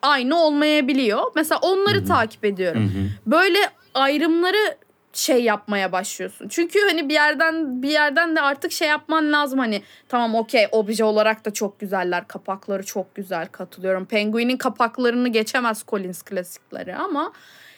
aynı 0.02 0.44
olmayabiliyor. 0.44 1.32
Mesela 1.36 1.60
onları 1.60 1.98
Hı-hı. 1.98 2.06
takip 2.06 2.46
ediyorum. 2.46 2.84
Hı-hı. 2.84 3.32
Böyle 3.32 3.60
ayrımları 3.98 4.78
şey 5.14 5.44
yapmaya 5.44 5.92
başlıyorsun. 5.92 6.48
Çünkü 6.48 6.80
hani 6.80 7.10
bir 7.10 7.14
yerden 7.14 7.82
bir 7.84 7.90
yerden 7.90 8.36
de 8.36 8.42
artık 8.42 8.72
şey 8.72 8.88
yapman 8.88 9.32
lazım 9.32 9.60
hani 9.60 9.82
tamam 10.10 10.36
okey 10.36 10.68
obje 10.72 11.04
olarak 11.04 11.46
da 11.46 11.54
çok 11.54 11.80
güzeller. 11.80 12.28
Kapakları 12.28 12.86
çok 12.86 13.16
güzel 13.16 13.48
katılıyorum. 13.48 14.06
Penguin'in 14.06 14.58
kapaklarını 14.58 15.28
geçemez 15.30 15.84
Collins 15.88 16.22
klasikleri 16.22 16.96
ama 16.96 17.34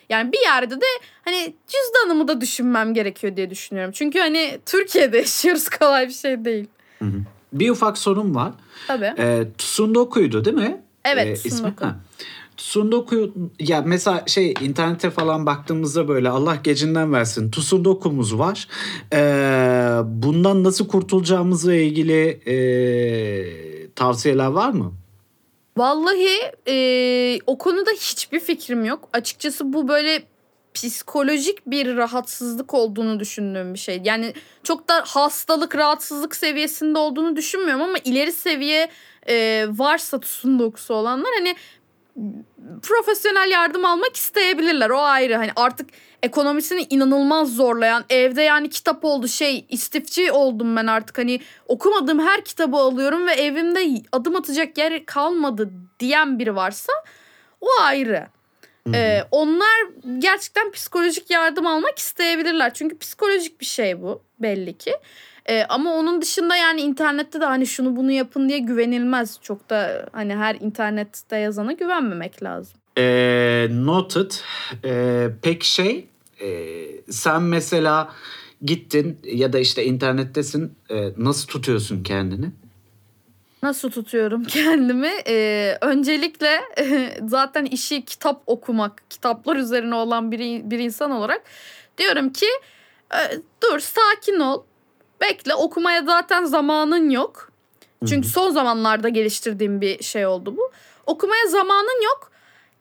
yani 0.10 0.32
bir 0.32 0.40
yerde 0.40 0.82
de 0.82 0.86
hani 1.26 1.54
cüzdanımı 1.68 2.28
da 2.28 2.42
düşünmem 2.42 2.94
gerekiyor 2.94 3.36
diye 3.36 3.50
düşünüyorum. 3.50 3.92
Çünkü 3.92 4.20
hani 4.20 4.60
Türkiye'de 4.66 5.18
yaşıyoruz 5.18 5.70
kolay 5.70 6.08
bir 6.08 6.14
şey 6.14 6.46
değil. 6.46 6.68
Bir 7.54 7.70
ufak 7.70 7.98
sorun 7.98 8.36
var. 8.36 8.52
Tabii. 8.88 9.14
E, 9.18 9.44
Tsundoku'ydu 9.58 10.46
değil 10.46 10.58
mi? 10.58 10.82
Evet, 11.06 11.28
E, 11.28 11.32
ismi? 11.32 11.50
Tsundoku. 11.52 11.86
Ha. 11.86 11.96
Tsundoku 12.60 13.34
ya 13.60 13.82
mesela 13.82 14.24
şey 14.28 14.54
internete 14.62 15.10
falan 15.10 15.46
baktığımızda 15.46 16.08
böyle 16.08 16.30
Allah 16.30 16.56
gecinden 16.64 17.14
versin 17.14 17.52
Tsundoku'muz 17.52 18.40
var. 18.40 18.68
Ee, 19.14 19.20
bundan 20.06 20.64
nasıl 20.64 20.88
kurtulacağımızla 20.88 21.74
ilgili 21.74 22.28
e, 22.46 22.56
tavsiyeler 23.96 24.46
var 24.46 24.70
mı? 24.70 24.94
Vallahi 25.78 26.52
e, 26.68 27.40
o 27.48 27.58
konuda 27.58 27.92
hiçbir 27.92 28.40
fikrim 28.40 28.86
yok. 28.86 29.10
Açıkçası 29.14 29.74
bu 29.74 29.88
böyle 29.88 30.24
psikolojik 30.74 31.68
bir 31.68 31.96
rahatsızlık 31.98 32.74
olduğunu 32.74 33.20
düşündüğüm 33.20 33.74
bir 33.74 33.80
şey. 33.80 34.02
Yani 34.04 34.34
çok 34.64 34.90
da 34.90 35.04
hastalık, 35.08 35.76
rahatsızlık 35.76 36.36
seviyesinde 36.36 37.00
olduğunu 37.00 37.36
düşünmüyorum 37.36 37.82
ama 37.82 37.98
ileri 38.04 38.32
seviye 38.32 38.90
e, 39.30 39.66
varsa 39.70 40.20
tusun 40.20 40.60
dokusu 40.60 40.94
olanlar 40.94 41.32
hani 41.38 41.56
profesyonel 42.82 43.52
yardım 43.52 43.86
almak 43.86 44.16
isteyebilirler. 44.16 44.90
O 44.90 45.02
ayrı. 45.02 45.36
Hani 45.36 45.52
artık 45.56 45.90
ekonomisini 46.24 46.88
inanılmaz 46.90 47.56
zorlayan 47.56 48.06
evde 48.10 48.42
yani 48.42 48.70
kitap 48.70 49.06
oldu 49.06 49.28
şey 49.28 49.66
istifçi 49.70 50.32
oldum 50.32 50.76
ben 50.76 50.88
artık 50.88 51.18
hani 51.18 51.40
okumadığım 51.68 52.20
her 52.20 52.46
kitabı 52.46 52.78
alıyorum 52.78 53.28
ve 53.28 53.32
evimde 53.32 54.02
adım 54.12 54.36
atacak 54.36 54.78
yer 54.78 55.06
kalmadı 55.06 55.70
diyen 56.00 56.40
biri 56.40 56.56
varsa 56.56 56.94
o 57.62 57.68
ayrı. 57.82 58.28
Ee, 58.94 59.24
onlar 59.32 59.88
gerçekten 60.18 60.72
psikolojik 60.72 61.30
yardım 61.30 61.68
almak 61.68 62.00
isteyebilirler. 62.00 62.74
Çünkü 62.74 62.98
psikolojik 62.98 63.62
bir 63.62 63.66
şey 63.66 64.02
bu 64.02 64.22
belli 64.40 64.78
ki. 64.78 64.94
Ee, 65.50 65.64
ama 65.70 65.94
onun 65.94 66.22
dışında 66.22 66.56
yani 66.56 66.82
internette 66.82 67.42
de 67.42 67.46
hani 67.46 67.68
şunu 67.68 67.96
bunu 67.96 68.12
yapın 68.12 68.50
diye 68.50 68.60
güvenilmez. 68.60 69.40
Çok 69.42 69.70
da 69.70 70.06
hani 70.12 70.36
her 70.36 70.56
internette 70.56 71.38
yazana 71.38 71.72
güvenmemek 71.72 72.44
lazım. 72.44 72.80
Ee, 72.98 73.68
noted. 73.72 74.32
Ee, 74.86 75.28
peki 75.42 75.70
şey 75.72 76.08
e, 76.42 76.76
sen 77.10 77.42
mesela 77.42 78.10
gittin 78.62 79.20
ya 79.24 79.54
da 79.54 79.60
işte 79.60 79.86
internettesin 79.86 80.74
e, 80.90 81.10
nasıl 81.18 81.48
tutuyorsun 81.48 82.04
kendini? 82.04 82.52
Nasıl 83.64 83.92
tutuyorum 83.92 84.44
kendimi? 84.44 85.12
Ee, 85.28 85.78
öncelikle 85.82 86.62
zaten 87.28 87.66
işi 87.66 88.06
kitap 88.06 88.42
okumak, 88.46 89.04
kitaplar 89.10 89.56
üzerine 89.56 89.96
olan 89.96 90.32
bir, 90.32 90.40
bir 90.70 90.80
insan 90.80 91.12
olarak 91.12 91.42
diyorum 91.98 92.30
ki 92.30 92.48
e, 93.14 93.20
dur 93.64 93.80
sakin 93.80 94.40
ol. 94.40 94.64
Bekle 95.22 95.56
okumaya 95.56 96.04
zaten 96.04 96.46
zamanın 96.46 97.10
yok. 97.10 97.52
Çünkü 98.08 98.28
son 98.28 98.50
zamanlarda 98.50 99.10
geliştirdiğim 99.10 99.82
bir 99.82 100.04
şey 100.04 100.26
oldu 100.26 100.58
bu. 100.58 100.72
Okumaya 101.06 101.48
zamanın 101.48 102.04
yok. 102.04 102.32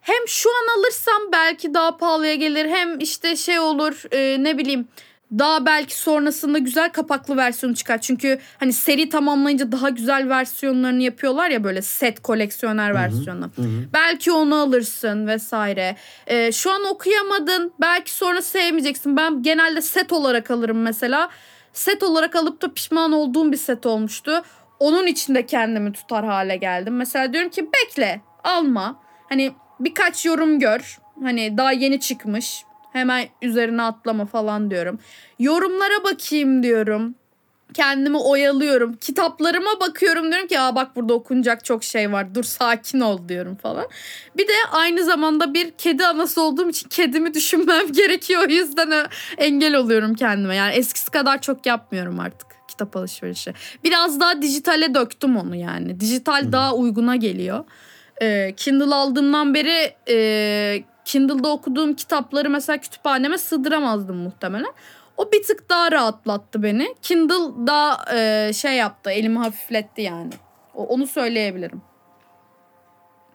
Hem 0.00 0.28
şu 0.28 0.50
an 0.50 0.78
alırsam 0.78 1.22
belki 1.32 1.74
daha 1.74 1.96
pahalıya 1.96 2.34
gelir 2.34 2.66
hem 2.66 2.98
işte 2.98 3.36
şey 3.36 3.58
olur 3.58 4.02
e, 4.12 4.44
ne 4.44 4.58
bileyim 4.58 4.88
daha 5.38 5.66
belki 5.66 5.98
sonrasında 5.98 6.58
güzel 6.58 6.92
kapaklı 6.92 7.36
versiyonu 7.36 7.74
çıkar. 7.74 8.00
Çünkü 8.00 8.38
hani 8.60 8.72
seri 8.72 9.08
tamamlayınca 9.08 9.72
daha 9.72 9.88
güzel 9.88 10.28
versiyonlarını 10.28 11.02
yapıyorlar 11.02 11.50
ya 11.50 11.64
böyle 11.64 11.82
set 11.82 12.20
koleksiyoner 12.22 12.94
versiyonu. 12.94 13.50
Belki 13.92 14.32
onu 14.32 14.54
alırsın 14.54 15.26
vesaire. 15.26 15.96
Ee, 16.26 16.52
şu 16.52 16.72
an 16.72 16.84
okuyamadın 16.84 17.72
belki 17.80 18.12
sonra 18.12 18.42
sevmeyeceksin. 18.42 19.16
Ben 19.16 19.42
genelde 19.42 19.82
set 19.82 20.12
olarak 20.12 20.50
alırım 20.50 20.82
mesela. 20.82 21.28
Set 21.72 22.02
olarak 22.02 22.36
alıp 22.36 22.62
da 22.62 22.72
pişman 22.74 23.12
olduğum 23.12 23.52
bir 23.52 23.56
set 23.56 23.86
olmuştu. 23.86 24.42
Onun 24.78 25.06
içinde 25.06 25.46
kendimi 25.46 25.92
tutar 25.92 26.24
hale 26.24 26.56
geldim. 26.56 26.96
Mesela 26.96 27.32
diyorum 27.32 27.50
ki 27.50 27.68
bekle 27.72 28.20
alma. 28.44 29.00
Hani 29.28 29.52
birkaç 29.80 30.26
yorum 30.26 30.58
gör. 30.58 30.98
Hani 31.22 31.56
daha 31.56 31.72
yeni 31.72 32.00
çıkmış. 32.00 32.64
Hemen 32.92 33.28
üzerine 33.42 33.82
atlama 33.82 34.26
falan 34.26 34.70
diyorum. 34.70 34.98
Yorumlara 35.38 36.04
bakayım 36.04 36.62
diyorum. 36.62 37.14
Kendimi 37.74 38.16
oyalıyorum. 38.16 38.96
Kitaplarıma 38.96 39.80
bakıyorum 39.80 40.30
diyorum 40.32 40.48
ki 40.48 40.60
Aa 40.60 40.74
bak 40.74 40.96
burada 40.96 41.14
okunacak 41.14 41.64
çok 41.64 41.84
şey 41.84 42.12
var. 42.12 42.34
Dur 42.34 42.44
sakin 42.44 43.00
ol 43.00 43.28
diyorum 43.28 43.56
falan. 43.56 43.86
Bir 44.36 44.48
de 44.48 44.52
aynı 44.70 45.04
zamanda 45.04 45.54
bir 45.54 45.70
kedi 45.70 46.06
anası 46.06 46.42
olduğum 46.42 46.70
için 46.70 46.88
kedimi 46.88 47.34
düşünmem 47.34 47.92
gerekiyor. 47.92 48.42
O 48.48 48.52
yüzden 48.52 48.90
e, 48.90 49.06
engel 49.38 49.74
oluyorum 49.74 50.14
kendime. 50.14 50.56
Yani 50.56 50.74
eskisi 50.74 51.10
kadar 51.10 51.40
çok 51.40 51.66
yapmıyorum 51.66 52.20
artık 52.20 52.48
kitap 52.68 52.96
alışverişi. 52.96 53.54
Biraz 53.84 54.20
daha 54.20 54.42
dijitale 54.42 54.94
döktüm 54.94 55.36
onu 55.36 55.56
yani. 55.56 56.00
Dijital 56.00 56.52
daha 56.52 56.74
uyguna 56.74 57.16
geliyor. 57.16 57.64
Ee, 58.22 58.54
Kindle 58.56 58.94
aldığımdan 58.94 59.54
beri 59.54 59.94
e, 60.08 60.82
Kindle'da 61.08 61.48
okuduğum 61.48 61.94
kitapları 61.94 62.50
mesela 62.50 62.78
kütüphaneme 62.80 63.38
sığdıramazdım 63.38 64.16
muhtemelen. 64.16 64.72
O 65.16 65.32
bir 65.32 65.42
tık 65.42 65.70
daha 65.70 65.92
rahatlattı 65.92 66.62
beni. 66.62 66.94
Kindle 67.02 67.66
daha 67.66 68.16
e, 68.16 68.52
şey 68.52 68.76
yaptı, 68.76 69.10
elimi 69.10 69.38
hafifletti 69.38 70.02
yani. 70.02 70.30
O, 70.74 70.86
onu 70.86 71.06
söyleyebilirim. 71.06 71.82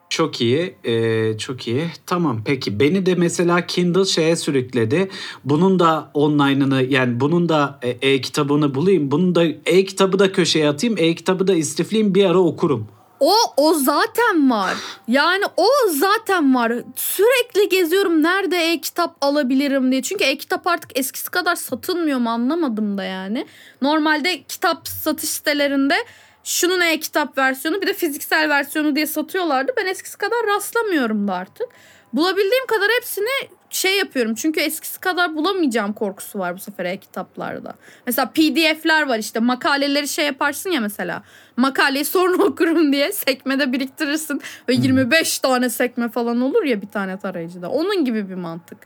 Çok 0.10 0.42
iyi, 0.42 0.76
e, 0.84 1.38
çok 1.38 1.68
iyi. 1.68 1.88
Tamam 2.06 2.42
peki 2.46 2.80
beni 2.80 3.06
de 3.06 3.16
mesela 3.16 3.66
Kindle 3.66 4.06
şeye 4.06 4.36
sürükledi. 4.36 5.10
Bunun 5.46 5.80
da 5.80 6.12
online'ını 6.14 6.84
yani 6.84 7.20
bunun 7.20 7.50
da 7.50 7.80
e, 7.82 7.90
e-kitabını 7.90 8.76
bulayım. 8.76 9.12
Bunun 9.12 9.36
da 9.36 9.44
e-kitabı 9.66 10.20
da 10.20 10.32
köşeye 10.32 10.70
atayım. 10.70 10.96
E-kitabı 10.98 11.48
da 11.48 11.54
istifleyeyim 11.54 12.16
bir 12.16 12.26
ara 12.26 12.40
okurum. 12.40 12.88
O 13.26 13.36
o 13.58 13.74
zaten 13.74 14.50
var. 14.50 14.74
Yani 15.08 15.44
o 15.58 15.68
zaten 15.90 16.56
var. 16.56 16.74
Sürekli 16.96 17.70
geziyorum 17.70 18.24
nerede 18.24 18.58
e-kitap 18.72 19.16
alabilirim 19.22 19.92
diye. 19.92 20.02
Çünkü 20.02 20.24
e-kitap 20.24 20.68
artık 20.68 21.00
eskisi 21.00 21.32
kadar 21.32 21.56
satılmıyor 21.56 22.20
mu 22.20 22.30
anlamadım 22.30 22.98
da 22.98 23.04
yani. 23.04 23.46
Normalde 23.82 24.44
kitap 24.44 24.88
satış 24.88 25.30
sitelerinde 25.30 25.96
şunun 26.44 26.82
e-kitap 26.82 27.38
versiyonu 27.38 27.82
bir 27.82 27.88
de 27.88 27.94
fiziksel 27.94 28.50
versiyonu 28.50 28.96
diye 28.96 29.08
satıyorlardı. 29.08 29.72
Ben 29.78 29.86
eskisi 29.86 30.18
kadar 30.18 30.48
rastlamıyorum 30.56 31.28
da 31.28 31.34
artık. 31.34 31.68
Bulabildiğim 32.14 32.66
kadar 32.68 32.90
hepsini 32.98 33.50
şey 33.70 33.98
yapıyorum. 33.98 34.36
Çünkü 34.36 34.60
eskisi 34.60 35.00
kadar 35.00 35.36
bulamayacağım 35.36 35.94
korkusu 35.94 36.40
var 36.40 36.56
bu 36.56 36.60
sefer 36.60 36.86
e-kitaplarda. 36.86 37.74
Mesela 38.06 38.30
pdf'ler 38.30 39.08
var 39.08 39.20
işte 39.20 39.40
makaleleri 39.40 40.08
şey 40.08 40.26
yaparsın 40.26 40.70
ya 40.70 40.82
mesela. 40.82 41.24
Makaleyi 41.58 42.06
sonra 42.06 42.44
okurum 42.44 42.94
diye 42.94 43.12
sekmede 43.12 43.72
biriktirirsin. 43.74 44.42
Ve 44.70 44.74
25 44.74 45.40
tane 45.40 45.70
sekme 45.70 46.10
falan 46.10 46.42
olur 46.42 46.64
ya 46.64 46.82
bir 46.82 46.88
tane 46.88 47.20
tarayıcıda. 47.20 47.70
Onun 47.70 48.06
gibi 48.06 48.30
bir 48.30 48.36
mantık. 48.36 48.78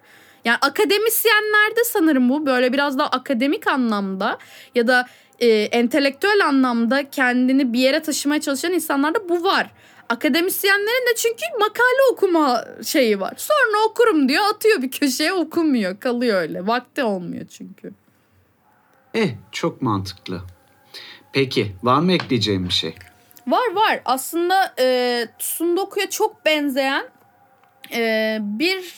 Yani 0.45 0.57
akademisyenlerde 0.61 1.83
sanırım 1.85 2.29
bu 2.29 2.45
böyle 2.45 2.73
biraz 2.73 2.99
daha 2.99 3.07
akademik 3.07 3.67
anlamda 3.67 4.37
ya 4.75 4.87
da 4.87 5.07
e, 5.39 5.47
entelektüel 5.49 6.45
anlamda 6.45 7.09
kendini 7.09 7.73
bir 7.73 7.79
yere 7.79 8.01
taşımaya 8.01 8.41
çalışan 8.41 8.73
insanlarda 8.73 9.29
bu 9.29 9.43
var. 9.43 9.71
Akademisyenlerin 10.09 11.09
de 11.09 11.15
çünkü 11.15 11.43
makale 11.59 12.11
okuma 12.11 12.65
şeyi 12.83 13.19
var. 13.19 13.33
Sonra 13.37 13.85
okurum 13.89 14.29
diyor 14.29 14.43
atıyor 14.53 14.81
bir 14.81 14.91
köşeye 14.91 15.33
okumuyor 15.33 15.99
kalıyor 15.99 16.41
öyle. 16.41 16.67
Vakti 16.67 17.03
olmuyor 17.03 17.47
çünkü. 17.47 17.93
Eh 19.13 19.29
çok 19.51 19.81
mantıklı. 19.81 20.41
Peki 21.33 21.75
var 21.83 21.99
mı 21.99 22.11
ekleyeceğim 22.13 22.65
bir 22.65 22.73
şey? 22.73 22.95
Var 23.47 23.73
var 23.73 24.01
aslında 24.05 24.73
e, 24.79 25.27
Tsundoku'ya 25.39 26.09
çok 26.09 26.45
benzeyen 26.45 27.05
e, 27.93 28.37
bir 28.41 28.93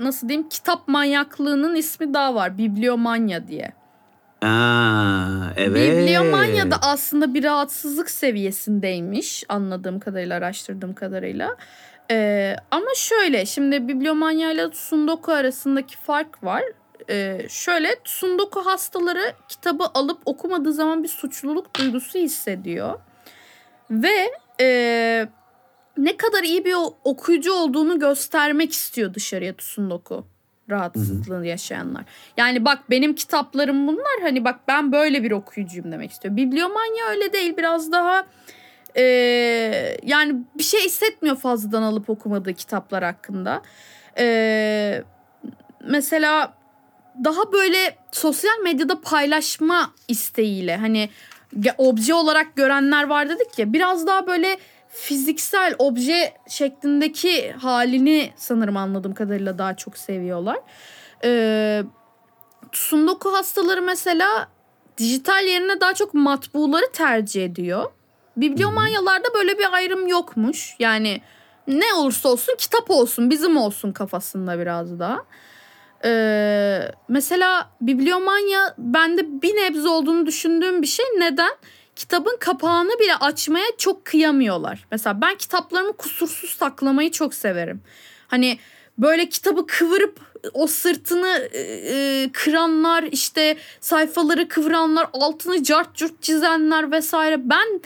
nasıl 0.00 0.28
diyeyim 0.28 0.48
kitap 0.48 0.88
manyaklığının 0.88 1.74
ismi 1.76 2.14
daha 2.14 2.34
var. 2.34 2.58
Bibliomanya 2.58 3.48
diye. 3.48 3.72
Evet. 5.56 5.98
Bibliomanya 5.98 6.70
da 6.70 6.76
aslında 6.82 7.34
bir 7.34 7.44
rahatsızlık 7.44 8.10
seviyesindeymiş 8.10 9.44
anladığım 9.48 10.00
kadarıyla, 10.00 10.36
araştırdığım 10.36 10.94
kadarıyla. 10.94 11.56
Ee, 12.10 12.56
ama 12.70 12.86
şöyle 12.96 13.46
şimdi 13.46 13.88
bibliomanya 13.88 14.52
ile 14.52 14.68
sundoku 14.72 15.32
arasındaki 15.32 15.96
fark 15.96 16.44
var. 16.44 16.62
Ee, 17.10 17.46
şöyle 17.48 17.96
sundoku 18.04 18.66
hastaları 18.66 19.32
kitabı 19.48 19.84
alıp 19.94 20.18
okumadığı 20.24 20.72
zaman 20.72 21.02
bir 21.02 21.08
suçluluk 21.08 21.78
duygusu 21.78 22.18
hissediyor. 22.18 23.00
Ve 23.90 24.30
e, 24.60 25.28
ne 25.98 26.16
kadar 26.16 26.42
iyi 26.42 26.64
bir 26.64 26.74
okuyucu 27.04 27.52
olduğunu 27.52 27.98
göstermek 27.98 28.72
istiyor 28.72 29.14
dışarıya 29.14 29.56
Tsundoku 29.56 30.35
rahatsızlığını 30.70 31.46
yaşayanlar. 31.46 32.04
Yani 32.36 32.64
bak 32.64 32.90
benim 32.90 33.14
kitaplarım 33.14 33.86
bunlar 33.86 34.20
hani 34.22 34.44
bak 34.44 34.60
ben 34.68 34.92
böyle 34.92 35.22
bir 35.22 35.30
okuyucuyum 35.30 35.92
demek 35.92 36.10
istiyor. 36.10 36.36
Bibliomanya 36.36 37.06
öyle 37.10 37.32
değil 37.32 37.56
biraz 37.56 37.92
daha 37.92 38.26
e, 38.96 39.02
yani 40.02 40.34
bir 40.58 40.62
şey 40.62 40.80
hissetmiyor 40.80 41.36
fazladan 41.36 41.82
alıp 41.82 42.10
okumadığı 42.10 42.54
kitaplar 42.54 43.04
hakkında. 43.04 43.62
E, 44.18 45.04
mesela 45.88 46.54
daha 47.24 47.52
böyle 47.52 47.96
sosyal 48.12 48.58
medyada 48.62 49.00
paylaşma 49.00 49.92
isteğiyle 50.08 50.76
hani 50.76 51.08
obje 51.78 52.14
olarak 52.14 52.56
görenler 52.56 53.04
var 53.04 53.28
dedik 53.28 53.58
ya 53.58 53.72
biraz 53.72 54.06
daha 54.06 54.26
böyle 54.26 54.58
fiziksel 54.96 55.74
obje 55.78 56.34
şeklindeki 56.48 57.52
halini 57.52 58.32
sanırım 58.36 58.76
anladığım 58.76 59.14
kadarıyla 59.14 59.58
daha 59.58 59.76
çok 59.76 59.98
seviyorlar. 59.98 60.58
Ee, 61.24 61.82
Sundoku 62.72 63.32
hastaları 63.32 63.82
mesela 63.82 64.48
dijital 64.98 65.44
yerine 65.44 65.80
daha 65.80 65.94
çok 65.94 66.14
matbuları 66.14 66.92
tercih 66.92 67.44
ediyor. 67.44 67.90
Bibliomanyalarda 68.36 69.34
böyle 69.34 69.58
bir 69.58 69.72
ayrım 69.72 70.06
yokmuş. 70.06 70.76
Yani 70.78 71.20
ne 71.66 71.94
olursa 71.94 72.28
olsun 72.28 72.54
kitap 72.58 72.90
olsun 72.90 73.30
bizim 73.30 73.56
olsun 73.56 73.92
kafasında 73.92 74.58
biraz 74.58 74.98
daha. 74.98 75.18
Ee, 76.04 76.80
mesela 77.08 77.70
bibliomanya 77.80 78.74
bende 78.78 79.42
bir 79.42 79.56
nebze 79.56 79.88
olduğunu 79.88 80.26
düşündüğüm 80.26 80.82
bir 80.82 80.86
şey. 80.86 81.06
Neden? 81.18 81.52
Kitabın 81.96 82.36
kapağını 82.40 82.98
bile 83.00 83.16
açmaya 83.16 83.66
çok 83.78 84.04
kıyamıyorlar. 84.04 84.86
Mesela 84.90 85.20
ben 85.20 85.34
kitaplarımı 85.34 85.92
kusursuz 85.92 86.50
saklamayı 86.50 87.10
çok 87.10 87.34
severim. 87.34 87.82
Hani 88.28 88.58
böyle 88.98 89.28
kitabı 89.28 89.66
kıvırıp 89.66 90.20
o 90.52 90.66
sırtını 90.66 91.48
e, 91.52 91.60
e 91.60 92.30
kıranlar 92.32 93.02
işte 93.02 93.56
sayfaları 93.80 94.48
kıvıranlar 94.48 95.06
altını 95.12 95.62
cart 95.62 95.94
curt 95.94 96.22
çizenler 96.22 96.92
vesaire 96.92 97.50
ben 97.50 97.80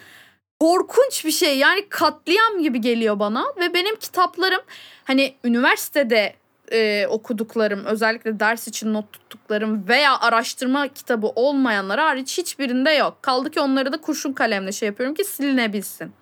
korkunç 0.61 1.25
bir 1.25 1.31
şey 1.31 1.59
yani 1.59 1.89
katliam 1.89 2.63
gibi 2.63 2.81
geliyor 2.81 3.19
bana 3.19 3.45
ve 3.61 3.75
benim 3.75 3.97
kitaplarım 3.97 4.61
hani 5.05 5.35
üniversitede 5.45 6.35
e, 6.73 7.07
okuduklarım, 7.07 7.85
özellikle 7.85 8.41
ders 8.41 8.69
için 8.69 8.95
not 8.95 9.13
tuttuklarım 9.13 9.89
veya 9.89 10.21
araştırma 10.21 10.89
kitabı 10.89 11.27
olmayanlar 11.27 12.01
hariç 12.01 12.39
hiçbirinde 12.39 12.91
yok. 12.91 13.23
Kaldı 13.23 13.51
ki 13.51 13.61
onları 13.61 13.93
da 13.93 14.01
kurşun 14.01 14.33
kalemle 14.33 14.73
şey 14.73 14.87
yapıyorum 14.87 15.15
ki 15.15 15.25
silinebilsin. 15.25 16.13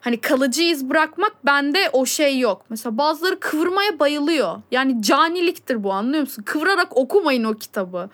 Hani 0.00 0.20
kalıcı 0.20 0.62
iz 0.62 0.90
bırakmak 0.90 1.46
bende 1.46 1.90
o 1.92 2.06
şey 2.06 2.38
yok. 2.38 2.64
Mesela 2.70 2.98
bazıları 2.98 3.40
kıvırmaya 3.40 3.98
bayılıyor. 3.98 4.62
Yani 4.70 5.02
caniliktir 5.02 5.84
bu 5.84 5.92
anlıyor 5.92 6.20
musun? 6.20 6.42
Kıvırarak 6.42 6.96
okumayın 6.96 7.44
o 7.44 7.54
kitabı. 7.54 8.10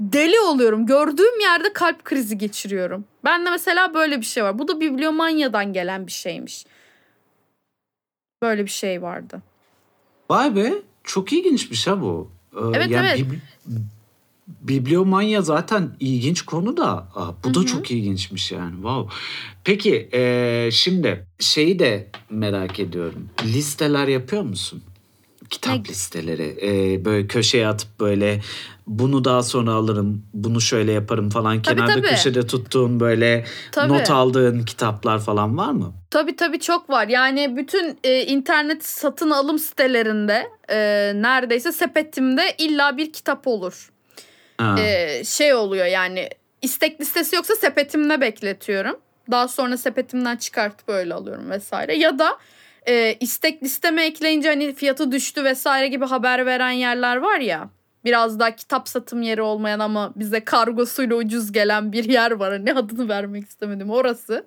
Deli 0.00 0.40
oluyorum. 0.40 0.86
Gördüğüm 0.86 1.40
yerde 1.40 1.72
kalp 1.72 2.04
krizi 2.04 2.38
geçiriyorum. 2.38 3.04
Ben 3.24 3.46
de 3.46 3.50
mesela 3.50 3.94
böyle 3.94 4.20
bir 4.20 4.26
şey 4.26 4.44
var. 4.44 4.58
Bu 4.58 4.68
da 4.68 4.80
bibliomanyadan 4.80 5.72
gelen 5.72 6.06
bir 6.06 6.12
şeymiş. 6.12 6.66
Böyle 8.42 8.64
bir 8.64 8.70
şey 8.70 9.02
vardı. 9.02 9.42
Vay 10.30 10.56
be. 10.56 10.72
Çok 11.04 11.32
ilginçmiş 11.32 11.86
ha 11.86 12.00
bu. 12.00 12.30
Ee, 12.56 12.58
evet 12.74 12.90
yani 12.90 13.06
evet. 13.06 13.20
Bibli- 13.20 13.40
bibliomanya 14.60 15.42
zaten 15.42 15.96
ilginç 16.00 16.42
konu 16.42 16.76
da 16.76 16.88
aa, 17.14 17.32
bu 17.44 17.54
da 17.54 17.58
Hı-hı. 17.58 17.66
çok 17.66 17.90
ilginçmiş 17.90 18.52
yani. 18.52 18.74
Wow. 18.74 19.14
Peki 19.64 20.08
e, 20.12 20.68
şimdi 20.72 21.26
şeyi 21.38 21.78
de 21.78 22.10
merak 22.30 22.80
ediyorum. 22.80 23.28
Listeler 23.44 24.08
yapıyor 24.08 24.42
musun? 24.42 24.82
Kitap 25.54 25.76
ne? 25.76 25.84
listeleri. 25.84 26.58
E, 26.62 27.04
böyle 27.04 27.26
köşeye 27.26 27.68
atıp 27.68 28.00
böyle 28.00 28.40
bunu 28.86 29.24
daha 29.24 29.42
sonra 29.42 29.72
alırım, 29.72 30.26
bunu 30.34 30.60
şöyle 30.60 30.92
yaparım 30.92 31.30
falan. 31.30 31.62
Tabii, 31.62 31.76
Kenarda 31.76 31.94
tabii. 31.94 32.08
köşede 32.08 32.46
tuttuğun 32.46 33.00
böyle 33.00 33.44
tabii. 33.72 33.92
not 33.92 34.10
aldığın 34.10 34.62
kitaplar 34.64 35.20
falan 35.20 35.58
var 35.58 35.70
mı? 35.70 35.94
Tabii 36.10 36.36
tabii 36.36 36.60
çok 36.60 36.90
var. 36.90 37.08
Yani 37.08 37.56
bütün 37.56 37.98
e, 38.04 38.22
internet 38.22 38.86
satın 38.86 39.30
alım 39.30 39.58
sitelerinde 39.58 40.46
e, 40.70 41.12
neredeyse 41.14 41.72
sepetimde 41.72 42.54
illa 42.58 42.96
bir 42.96 43.12
kitap 43.12 43.46
olur. 43.46 43.90
E, 44.78 45.24
şey 45.24 45.54
oluyor 45.54 45.86
yani 45.86 46.28
istek 46.62 47.00
listesi 47.00 47.36
yoksa 47.36 47.54
sepetimde 47.54 48.20
bekletiyorum. 48.20 48.96
Daha 49.30 49.48
sonra 49.48 49.76
sepetimden 49.76 50.36
çıkartıp 50.36 50.88
böyle 50.88 51.14
alıyorum 51.14 51.50
vesaire. 51.50 51.96
Ya 51.96 52.18
da 52.18 52.38
e, 52.88 53.16
istek 53.20 53.62
listeme 53.62 54.04
ekleyince 54.04 54.48
hani 54.48 54.74
fiyatı 54.74 55.12
düştü 55.12 55.44
vesaire 55.44 55.88
gibi 55.88 56.04
haber 56.04 56.46
veren 56.46 56.70
yerler 56.70 57.16
var 57.16 57.38
ya 57.38 57.70
biraz 58.04 58.38
daha 58.38 58.56
kitap 58.56 58.88
satım 58.88 59.22
yeri 59.22 59.42
olmayan 59.42 59.78
ama 59.78 60.12
bize 60.16 60.44
kargosuyla 60.44 61.16
ucuz 61.16 61.52
gelen 61.52 61.92
bir 61.92 62.04
yer 62.04 62.30
var. 62.30 62.66
Ne 62.66 62.74
adını 62.74 63.08
vermek 63.08 63.48
istemedim 63.48 63.90
orası. 63.90 64.46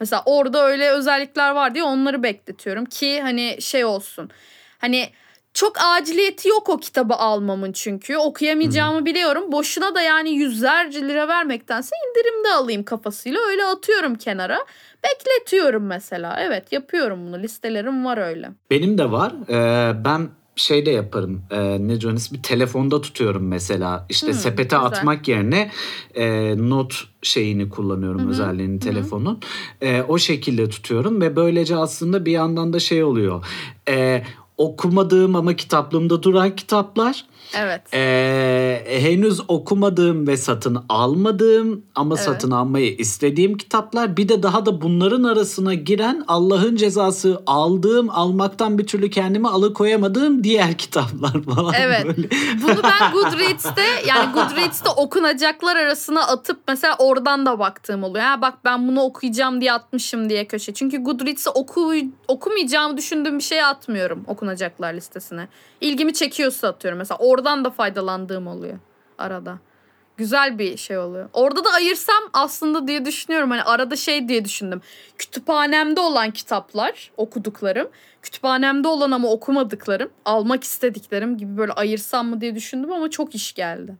Mesela 0.00 0.22
orada 0.26 0.66
öyle 0.66 0.90
özellikler 0.90 1.50
var 1.50 1.74
diye 1.74 1.84
onları 1.84 2.22
bekletiyorum 2.22 2.84
ki 2.84 3.20
hani 3.22 3.56
şey 3.60 3.84
olsun. 3.84 4.30
Hani 4.78 5.10
çok 5.54 5.72
aciliyeti 5.80 6.48
yok 6.48 6.68
o 6.68 6.76
kitabı 6.76 7.14
almamın 7.14 7.72
çünkü. 7.72 8.16
Okuyamayacağımı 8.16 8.98
hmm. 8.98 9.06
biliyorum. 9.06 9.52
Boşuna 9.52 9.94
da 9.94 10.02
yani 10.02 10.30
yüzlerce 10.30 11.08
lira 11.08 11.28
vermektense 11.28 11.96
indirimde 12.08 12.48
alayım 12.52 12.82
kafasıyla 12.82 13.40
öyle 13.50 13.64
atıyorum 13.64 14.14
kenara. 14.14 14.58
Bekletiyorum 15.04 15.86
mesela. 15.86 16.36
Evet 16.40 16.72
yapıyorum 16.72 17.26
bunu. 17.26 17.42
Listelerim 17.42 18.04
var 18.04 18.18
öyle. 18.18 18.50
Benim 18.70 18.98
de 18.98 19.10
var. 19.10 19.32
Ee, 19.48 20.04
ben 20.04 20.28
şey 20.56 20.86
de 20.86 20.90
yaparım. 20.90 21.42
E, 21.50 21.60
ne 21.80 22.00
diyorsun 22.00 22.16
ismi? 22.16 22.42
Telefonda 22.42 23.00
tutuyorum 23.00 23.48
mesela. 23.48 24.06
İşte 24.08 24.26
hmm, 24.26 24.34
sepete 24.34 24.76
güzel. 24.76 24.84
atmak 24.84 25.28
yerine 25.28 25.70
e, 26.14 26.54
not 26.68 27.04
şeyini 27.22 27.68
kullanıyorum 27.68 28.20
Hı-hı. 28.20 28.30
özelliğini 28.30 28.78
telefonun. 28.78 29.40
E, 29.80 30.02
o 30.02 30.18
şekilde 30.18 30.68
tutuyorum 30.68 31.20
ve 31.20 31.36
böylece 31.36 31.76
aslında 31.76 32.24
bir 32.24 32.32
yandan 32.32 32.72
da 32.72 32.80
şey 32.80 33.04
oluyor. 33.04 33.44
E, 33.88 34.22
okumadığım 34.62 35.36
ama 35.36 35.56
kitaplığımda 35.56 36.22
duran 36.22 36.56
kitaplar 36.56 37.24
Evet. 37.54 37.82
Ee, 37.94 38.84
henüz 38.86 39.40
okumadığım 39.48 40.26
ve 40.26 40.36
satın 40.36 40.84
almadığım 40.88 41.84
ama 41.94 42.14
evet. 42.14 42.24
satın 42.24 42.50
almayı 42.50 42.96
istediğim 42.96 43.56
kitaplar. 43.56 44.16
Bir 44.16 44.28
de 44.28 44.42
daha 44.42 44.66
da 44.66 44.82
bunların 44.82 45.24
arasına 45.24 45.74
giren 45.74 46.24
Allah'ın 46.28 46.76
cezası 46.76 47.42
aldığım, 47.46 48.10
almaktan 48.10 48.78
bir 48.78 48.86
türlü 48.86 49.10
kendimi 49.10 49.48
alıkoyamadığım 49.48 50.44
diğer 50.44 50.74
kitaplar 50.78 51.42
falan. 51.42 51.74
Evet. 51.78 52.04
Böyle. 52.04 52.28
Bunu 52.62 52.82
ben 52.82 53.12
Goodreads'te 53.12 53.82
yani 54.06 54.32
Goodreads'te 54.32 54.90
okunacaklar 54.90 55.76
arasına 55.76 56.26
atıp 56.26 56.58
mesela 56.68 56.96
oradan 56.98 57.46
da 57.46 57.58
baktığım 57.58 58.04
oluyor. 58.04 58.24
Ha 58.24 58.40
bak 58.40 58.54
ben 58.64 58.88
bunu 58.88 59.00
okuyacağım 59.00 59.60
diye 59.60 59.72
atmışım 59.72 60.28
diye 60.28 60.44
köşe. 60.44 60.74
Çünkü 60.74 60.98
Goodreads'te 60.98 61.50
oku, 61.50 61.94
okumayacağımı 62.28 62.96
düşündüğüm 62.96 63.38
bir 63.38 63.44
şey 63.44 63.64
atmıyorum 63.64 64.24
okunacaklar 64.26 64.94
listesine. 64.94 65.48
İlgimi 65.80 66.14
çekiyorsa 66.14 66.68
atıyorum. 66.68 66.98
Mesela 66.98 67.18
orada 67.18 67.41
oradan 67.42 67.64
da 67.64 67.70
faydalandığım 67.70 68.46
oluyor 68.46 68.78
arada. 69.18 69.58
Güzel 70.16 70.58
bir 70.58 70.76
şey 70.76 70.98
oluyor. 70.98 71.28
Orada 71.32 71.64
da 71.64 71.70
ayırsam 71.70 72.22
aslında 72.32 72.88
diye 72.88 73.04
düşünüyorum. 73.04 73.50
Hani 73.50 73.62
arada 73.62 73.96
şey 73.96 74.28
diye 74.28 74.44
düşündüm. 74.44 74.80
Kütüphanemde 75.18 76.00
olan 76.00 76.30
kitaplar, 76.30 77.10
okuduklarım. 77.16 77.88
Kütüphanemde 78.22 78.88
olan 78.88 79.10
ama 79.10 79.28
okumadıklarım, 79.28 80.10
almak 80.24 80.64
istediklerim 80.64 81.36
gibi 81.38 81.56
böyle 81.56 81.72
ayırsam 81.72 82.26
mı 82.26 82.40
diye 82.40 82.54
düşündüm 82.54 82.92
ama 82.92 83.10
çok 83.10 83.34
iş 83.34 83.54
geldi 83.54 83.96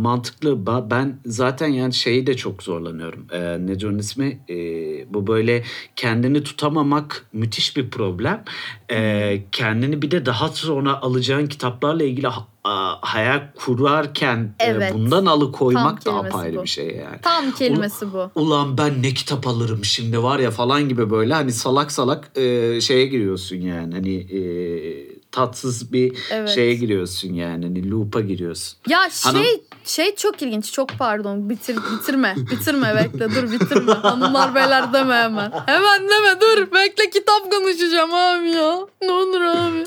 mantıklı. 0.00 0.66
Ben 0.90 1.20
zaten 1.26 1.68
yani 1.68 1.94
şeyi 1.94 2.26
de 2.26 2.36
çok 2.36 2.62
zorlanıyorum. 2.62 3.26
Ee, 3.32 3.58
ne 3.60 3.80
diyorsun 3.80 3.98
ismi? 3.98 4.40
Ee, 4.50 5.14
bu 5.14 5.26
böyle 5.26 5.64
kendini 5.96 6.42
tutamamak 6.42 7.26
müthiş 7.32 7.76
bir 7.76 7.90
problem. 7.90 8.44
Ee, 8.90 9.42
kendini 9.52 10.02
bir 10.02 10.10
de 10.10 10.26
daha 10.26 10.48
sonra 10.48 11.02
alacağın 11.02 11.46
kitaplarla 11.46 12.04
ilgili 12.04 12.28
hayal 13.00 13.42
kurarken 13.56 14.54
e, 14.60 14.64
evet. 14.64 14.94
bundan 14.94 15.26
alıkoymak 15.26 16.06
da 16.06 16.14
apayrı 16.14 16.56
bu. 16.56 16.62
bir 16.62 16.68
şey 16.68 16.96
yani. 16.96 17.20
Tam 17.22 17.50
kelimesi 17.50 18.12
bu. 18.12 18.30
Ulan 18.34 18.78
ben 18.78 19.02
ne 19.02 19.14
kitap 19.14 19.46
alırım 19.46 19.84
şimdi 19.84 20.22
var 20.22 20.38
ya 20.38 20.50
falan 20.50 20.88
gibi 20.88 21.10
böyle 21.10 21.34
hani 21.34 21.52
salak 21.52 21.92
salak 21.92 22.38
e, 22.38 22.80
şeye 22.80 23.06
giriyorsun 23.06 23.56
yani. 23.56 23.94
Hani 23.94 24.14
e, 24.14 24.40
tatsız 25.32 25.92
bir 25.92 26.16
Evet. 26.30 26.48
şeye 26.48 26.74
giriyorsun 26.74 27.32
yani. 27.34 27.64
Hani 27.66 27.90
loop'a 27.90 28.20
giriyorsun. 28.20 28.78
Ya 28.88 28.98
Hanım- 29.24 29.42
şey 29.44 29.62
şey 29.84 30.14
çok 30.14 30.42
ilginç. 30.42 30.72
Çok 30.72 30.88
pardon. 30.98 31.50
Bitir 31.50 31.76
bitirme. 31.76 32.34
Bitirme 32.50 32.94
bekle. 32.96 33.34
Dur 33.34 33.52
bitirme. 33.52 33.92
Hanımlar 34.02 34.54
beyler 34.54 34.92
deme 34.92 35.14
hemen. 35.14 35.52
Hemen 35.66 36.00
deme 36.08 36.40
dur. 36.40 36.72
Bekle 36.74 37.10
kitap 37.10 37.50
konuşacağım 37.52 38.14
abi 38.14 38.50
ya. 38.50 38.78
Ne 39.02 39.12
olur 39.12 39.40
abi. 39.40 39.84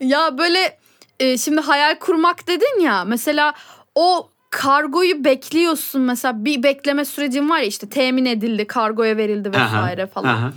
Ya 0.00 0.38
böyle 0.38 0.78
e, 1.20 1.38
şimdi 1.38 1.60
hayal 1.60 1.98
kurmak 1.98 2.46
dedin 2.48 2.80
ya. 2.80 3.04
Mesela 3.04 3.54
o 3.94 4.28
kargoyu 4.50 5.24
bekliyorsun 5.24 6.00
mesela 6.02 6.44
bir 6.44 6.62
bekleme 6.62 7.04
sürecin 7.04 7.50
var 7.50 7.58
ya 7.58 7.64
işte 7.64 7.88
temin 7.88 8.24
edildi 8.24 8.66
kargoya 8.66 9.16
verildi 9.16 9.48
vesaire 9.48 10.02
Aha, 10.02 10.10
falan. 10.10 10.28
aha. 10.28 10.52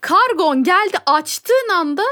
Kargon 0.00 0.64
geldi 0.64 0.96
açtığın 1.06 1.68
anda 1.74 2.02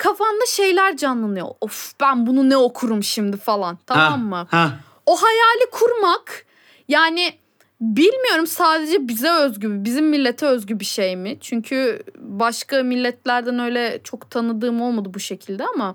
kafanda 0.00 0.46
şeyler 0.46 0.96
canlanıyor. 0.96 1.48
Of 1.60 1.92
ben 2.00 2.26
bunu 2.26 2.50
ne 2.50 2.56
okurum 2.56 3.02
şimdi 3.02 3.36
falan 3.36 3.78
tamam 3.86 4.10
Ha, 4.10 4.16
mı? 4.16 4.46
Ha. 4.50 4.72
O 5.06 5.16
hayali 5.16 5.70
kurmak 5.70 6.46
yani 6.88 7.32
bilmiyorum 7.80 8.46
sadece 8.46 9.08
bize 9.08 9.30
özgü, 9.30 9.84
bizim 9.84 10.08
millete 10.08 10.46
özgü 10.46 10.80
bir 10.80 10.84
şey 10.84 11.16
mi? 11.16 11.36
Çünkü 11.40 12.02
başka 12.18 12.82
milletlerden 12.82 13.58
öyle 13.58 14.00
çok 14.04 14.30
tanıdığım 14.30 14.80
olmadı 14.80 15.14
bu 15.14 15.20
şekilde 15.20 15.66
ama 15.66 15.94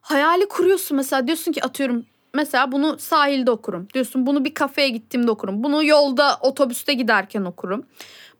hayali 0.00 0.48
kuruyorsun 0.48 0.96
mesela 0.96 1.26
diyorsun 1.26 1.52
ki 1.52 1.64
atıyorum 1.64 2.04
mesela 2.34 2.72
bunu 2.72 2.98
sahilde 2.98 3.50
okurum. 3.50 3.88
Diyorsun 3.94 4.26
bunu 4.26 4.44
bir 4.44 4.54
kafeye 4.54 4.88
gittiğimde 4.88 5.30
okurum. 5.30 5.64
Bunu 5.64 5.84
yolda 5.84 6.38
otobüste 6.40 6.94
giderken 6.94 7.44
okurum. 7.44 7.86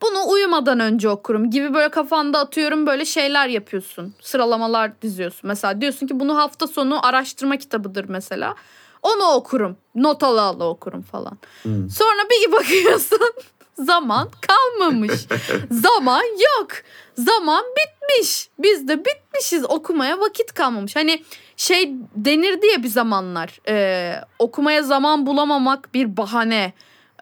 Bunu 0.02 0.28
uyumadan 0.28 0.80
önce 0.80 1.08
okurum 1.08 1.50
gibi 1.50 1.74
böyle 1.74 1.88
kafanda 1.88 2.38
atıyorum 2.38 2.86
böyle 2.86 3.04
şeyler 3.04 3.48
yapıyorsun. 3.48 4.14
Sıralamalar 4.20 5.02
diziyorsun. 5.02 5.40
Mesela 5.44 5.80
diyorsun 5.80 6.06
ki 6.06 6.20
bunu 6.20 6.36
hafta 6.36 6.66
sonu 6.66 7.06
araştırma 7.06 7.56
kitabıdır 7.56 8.04
mesela. 8.08 8.54
Onu 9.02 9.24
okurum. 9.24 9.76
Not 9.94 10.22
ala 10.22 10.42
ala 10.42 10.68
okurum 10.68 11.02
falan. 11.02 11.38
Hmm. 11.62 11.90
Sonra 11.90 12.22
bir 12.30 12.52
bakıyorsun 12.58 13.32
zaman 13.78 14.28
kalmamış. 14.40 15.12
zaman 15.70 16.22
yok. 16.22 16.68
Zaman 17.14 17.64
bitmiş. 17.64 18.48
Biz 18.58 18.88
de 18.88 19.04
bitmişiz. 19.04 19.64
Okumaya 19.64 20.20
vakit 20.20 20.54
kalmamış. 20.54 20.96
Hani 20.96 21.24
şey 21.56 21.94
denirdi 22.16 22.66
ya 22.66 22.82
bir 22.82 22.88
zamanlar. 22.88 23.60
e, 23.68 24.14
okumaya 24.38 24.82
zaman 24.82 25.26
bulamamak 25.26 25.94
bir 25.94 26.16
bahane. 26.16 26.72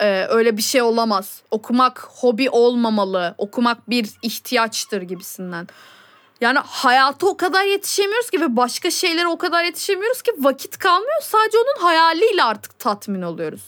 E, 0.00 0.26
öyle 0.28 0.56
bir 0.56 0.62
şey 0.62 0.82
olamaz. 0.82 1.42
Okumak 1.50 2.08
hobi 2.08 2.50
olmamalı. 2.50 3.34
Okumak 3.38 3.90
bir 3.90 4.10
ihtiyaçtır 4.22 5.02
gibisinden. 5.02 5.68
Yani 6.40 6.58
hayata 6.66 7.26
o 7.26 7.36
kadar 7.36 7.64
yetişemiyoruz 7.64 8.30
ki 8.30 8.40
ve 8.40 8.56
başka 8.56 8.90
şeylere 8.90 9.28
o 9.28 9.38
kadar 9.38 9.64
yetişemiyoruz 9.64 10.22
ki 10.22 10.32
vakit 10.38 10.78
kalmıyor. 10.78 11.20
Sadece 11.22 11.58
onun 11.58 11.86
hayaliyle 11.86 12.42
artık 12.42 12.78
tatmin 12.78 13.22
oluyoruz. 13.22 13.62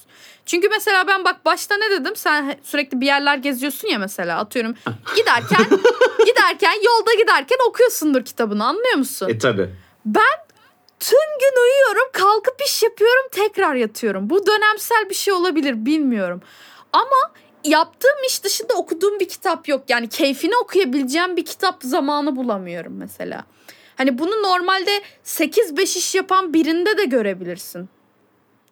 Çünkü 0.46 0.68
mesela 0.68 1.06
ben 1.06 1.24
bak 1.24 1.44
başta 1.44 1.76
ne 1.76 1.90
dedim? 1.90 2.16
Sen 2.16 2.56
sürekli 2.62 3.00
bir 3.00 3.06
yerler 3.06 3.36
geziyorsun 3.36 3.88
ya 3.88 3.98
mesela 3.98 4.38
atıyorum. 4.38 4.74
Giderken 5.16 5.66
giderken 6.26 6.74
yolda 6.84 7.14
giderken 7.14 7.58
okuyorsundur 7.68 8.24
kitabını 8.24 8.64
anlıyor 8.66 8.94
musun? 8.94 9.28
E 9.28 9.38
tabi. 9.38 9.70
Tüm 11.02 11.38
gün 11.40 11.62
uyuyorum, 11.62 12.12
kalkıp 12.12 12.62
iş 12.66 12.82
yapıyorum, 12.82 13.28
tekrar 13.32 13.74
yatıyorum. 13.74 14.30
Bu 14.30 14.46
dönemsel 14.46 15.10
bir 15.10 15.14
şey 15.14 15.34
olabilir 15.34 15.86
bilmiyorum. 15.86 16.42
Ama 16.92 17.32
yaptığım 17.64 18.24
iş 18.26 18.44
dışında 18.44 18.74
okuduğum 18.74 19.20
bir 19.20 19.28
kitap 19.28 19.68
yok. 19.68 19.84
Yani 19.88 20.08
keyfini 20.08 20.56
okuyabileceğim 20.56 21.36
bir 21.36 21.44
kitap 21.44 21.82
zamanı 21.82 22.36
bulamıyorum 22.36 22.96
mesela. 22.96 23.44
Hani 23.96 24.18
bunu 24.18 24.42
normalde 24.42 25.02
8-5 25.24 25.82
iş 25.82 26.14
yapan 26.14 26.54
birinde 26.54 26.98
de 26.98 27.04
görebilirsin. 27.04 27.88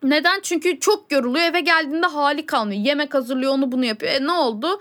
Neden? 0.02 0.40
Çünkü 0.42 0.80
çok 0.80 1.12
yoruluyor 1.12 1.44
eve 1.44 1.60
geldiğinde 1.60 2.06
hali 2.06 2.46
kalmıyor. 2.46 2.84
Yemek 2.84 3.14
hazırlıyor 3.14 3.52
onu 3.52 3.72
bunu 3.72 3.84
yapıyor. 3.84 4.12
E 4.12 4.26
ne 4.26 4.32
oldu? 4.32 4.80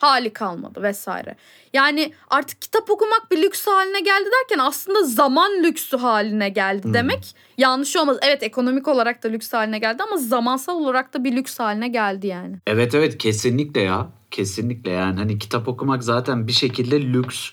Hali 0.00 0.32
kalmadı 0.32 0.82
vesaire. 0.82 1.36
Yani 1.72 2.12
artık 2.30 2.62
kitap 2.62 2.90
okumak 2.90 3.30
bir 3.30 3.42
lüks 3.42 3.66
haline 3.66 4.00
geldi 4.00 4.28
derken 4.40 4.64
aslında 4.64 5.02
zaman 5.02 5.52
lüksü 5.62 5.96
haline 5.96 6.48
geldi 6.48 6.84
Hmm. 6.84 6.94
demek 6.94 7.34
yanlış 7.58 7.96
olmaz. 7.96 8.18
Evet 8.22 8.42
ekonomik 8.42 8.88
olarak 8.88 9.22
da 9.24 9.28
lüks 9.28 9.52
haline 9.52 9.78
geldi 9.78 10.02
ama 10.02 10.16
zamansal 10.16 10.76
olarak 10.76 11.14
da 11.14 11.24
bir 11.24 11.36
lüks 11.36 11.58
haline 11.60 11.88
geldi 11.88 12.26
yani. 12.26 12.56
Evet 12.66 12.94
evet 12.94 13.18
kesinlikle 13.18 13.80
ya. 13.80 14.08
Kesinlikle 14.30 14.90
yani 14.90 15.18
hani 15.18 15.38
kitap 15.38 15.68
okumak 15.68 16.04
zaten 16.04 16.46
bir 16.46 16.52
şekilde 16.52 17.02
lüks 17.02 17.50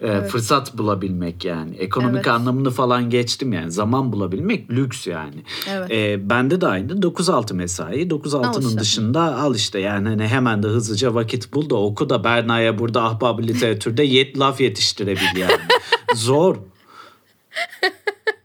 e, 0.00 0.08
Evet. 0.08 0.30
fırsat 0.30 0.78
bulabilmek 0.78 1.44
yani. 1.44 1.76
Ekonomik 1.76 2.14
Evet. 2.16 2.28
anlamını 2.28 2.70
falan 2.70 3.10
geçtim 3.10 3.52
yani. 3.52 3.72
Zaman 3.72 4.12
bulabilmek 4.12 4.70
lüks 4.70 5.06
yani. 5.06 5.44
Evet. 5.70 5.90
E, 5.90 6.30
bende 6.30 6.60
de 6.60 6.66
aynı 6.66 6.92
9-6 6.92 7.54
mesai. 7.54 8.08
9-6'nın 8.08 8.68
işte. 8.68 8.80
dışında 8.80 9.20
al 9.36 9.54
işte 9.54 9.78
yani 9.78 10.08
hani 10.08 10.28
hemen 10.28 10.62
de 10.62 10.66
hızlıca 10.66 11.14
vakit 11.14 11.52
bul 11.54 11.70
da 11.70 11.74
oku 11.76 12.10
da 12.10 12.24
Berna'ya 12.24 12.78
burada 12.78 13.02
ahbab 13.02 13.38
literatürde 13.38 14.02
yet 14.02 14.38
laf 14.38 14.60
yetiştirebil 14.60 15.36
yani. 15.36 15.58
Zor. 16.14 16.56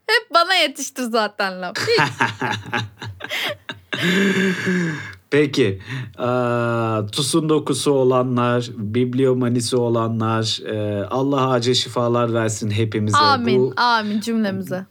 Hep 0.08 0.34
bana 0.34 0.54
yetiştir 0.56 1.04
zaten 1.04 1.62
laf. 1.62 1.76
Peki, 5.40 5.80
eee, 6.20 7.08
Tusun 7.12 7.50
dokusu 7.50 7.92
olanlar, 7.92 8.70
bibliomanisi 8.78 9.76
olanlar, 9.76 10.60
eee, 10.66 11.08
Allah 11.12 11.50
acil 11.50 11.74
şifalar 11.74 12.34
versin 12.34 12.72
hepimize. 12.72 13.18
amin 13.18 13.60
Bu, 13.60 13.74
amin 13.78 14.20
cümlemize. 14.22 14.86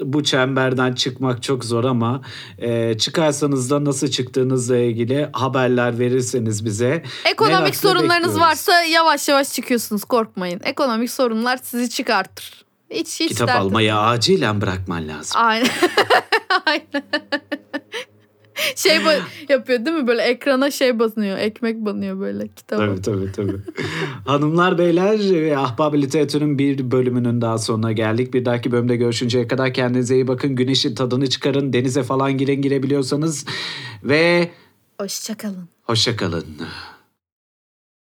bu 0.00 0.24
çemberden 0.24 0.92
çıkmak 0.92 1.42
çok 1.42 1.64
zor 1.64 1.84
ama 1.84 2.20
eee, 2.58 2.96
çıkarsanız 2.98 3.70
da 3.70 3.84
nasıl 3.84 4.08
çıktığınızla 4.08 4.76
ilgili 4.76 5.28
haberler 5.32 5.98
verirseniz 5.98 6.64
bize. 6.64 7.02
Ekonomik 7.30 7.76
sorunlarınız 7.76 8.12
bekliyoruz. 8.12 8.40
varsa 8.40 8.82
yavaş 8.82 9.28
yavaş 9.28 9.52
çıkıyorsunuz 9.52 10.04
korkmayın. 10.04 10.60
Ekonomik 10.64 11.10
sorunlar 11.10 11.58
sizi 11.62 11.90
çıkartır. 11.90 12.64
Hiç 12.90 13.20
hiç 13.20 13.28
Kitap 13.28 13.50
almayı 13.50 13.96
acilen 13.96 14.60
bırakman 14.60 15.08
lazım. 15.08 15.40
Aynen. 15.40 15.68
Aynen. 16.66 17.02
şey 18.76 18.96
yapıyor 19.48 19.84
değil 19.84 19.96
mi? 19.96 20.06
Böyle 20.06 20.22
ekrana 20.22 20.70
şey 20.70 20.98
basıyor. 20.98 21.38
Ekmek 21.38 21.76
banıyor 21.76 22.20
böyle 22.20 22.48
kitaba. 22.48 22.86
Tabii 22.86 23.02
tabii 23.02 23.32
tabii. 23.32 23.56
Hanımlar 24.26 24.78
beyler 24.78 25.34
e, 25.34 25.56
Ahbab 25.56 25.94
Literatür'ün 25.94 26.58
bir 26.58 26.90
bölümünün 26.90 27.40
daha 27.40 27.58
sonuna 27.58 27.92
geldik. 27.92 28.34
Bir 28.34 28.44
dahaki 28.44 28.72
bölümde 28.72 28.96
görüşünceye 28.96 29.48
kadar 29.48 29.74
kendinize 29.74 30.14
iyi 30.14 30.28
bakın. 30.28 30.56
Güneşin 30.56 30.94
tadını 30.94 31.26
çıkarın. 31.26 31.72
Denize 31.72 32.02
falan 32.02 32.38
girin 32.38 32.62
girebiliyorsanız. 32.62 33.46
Ve 34.04 34.50
Hoşçakalın. 35.00 35.68
hoşça 35.84 36.16
kalın. 36.16 36.44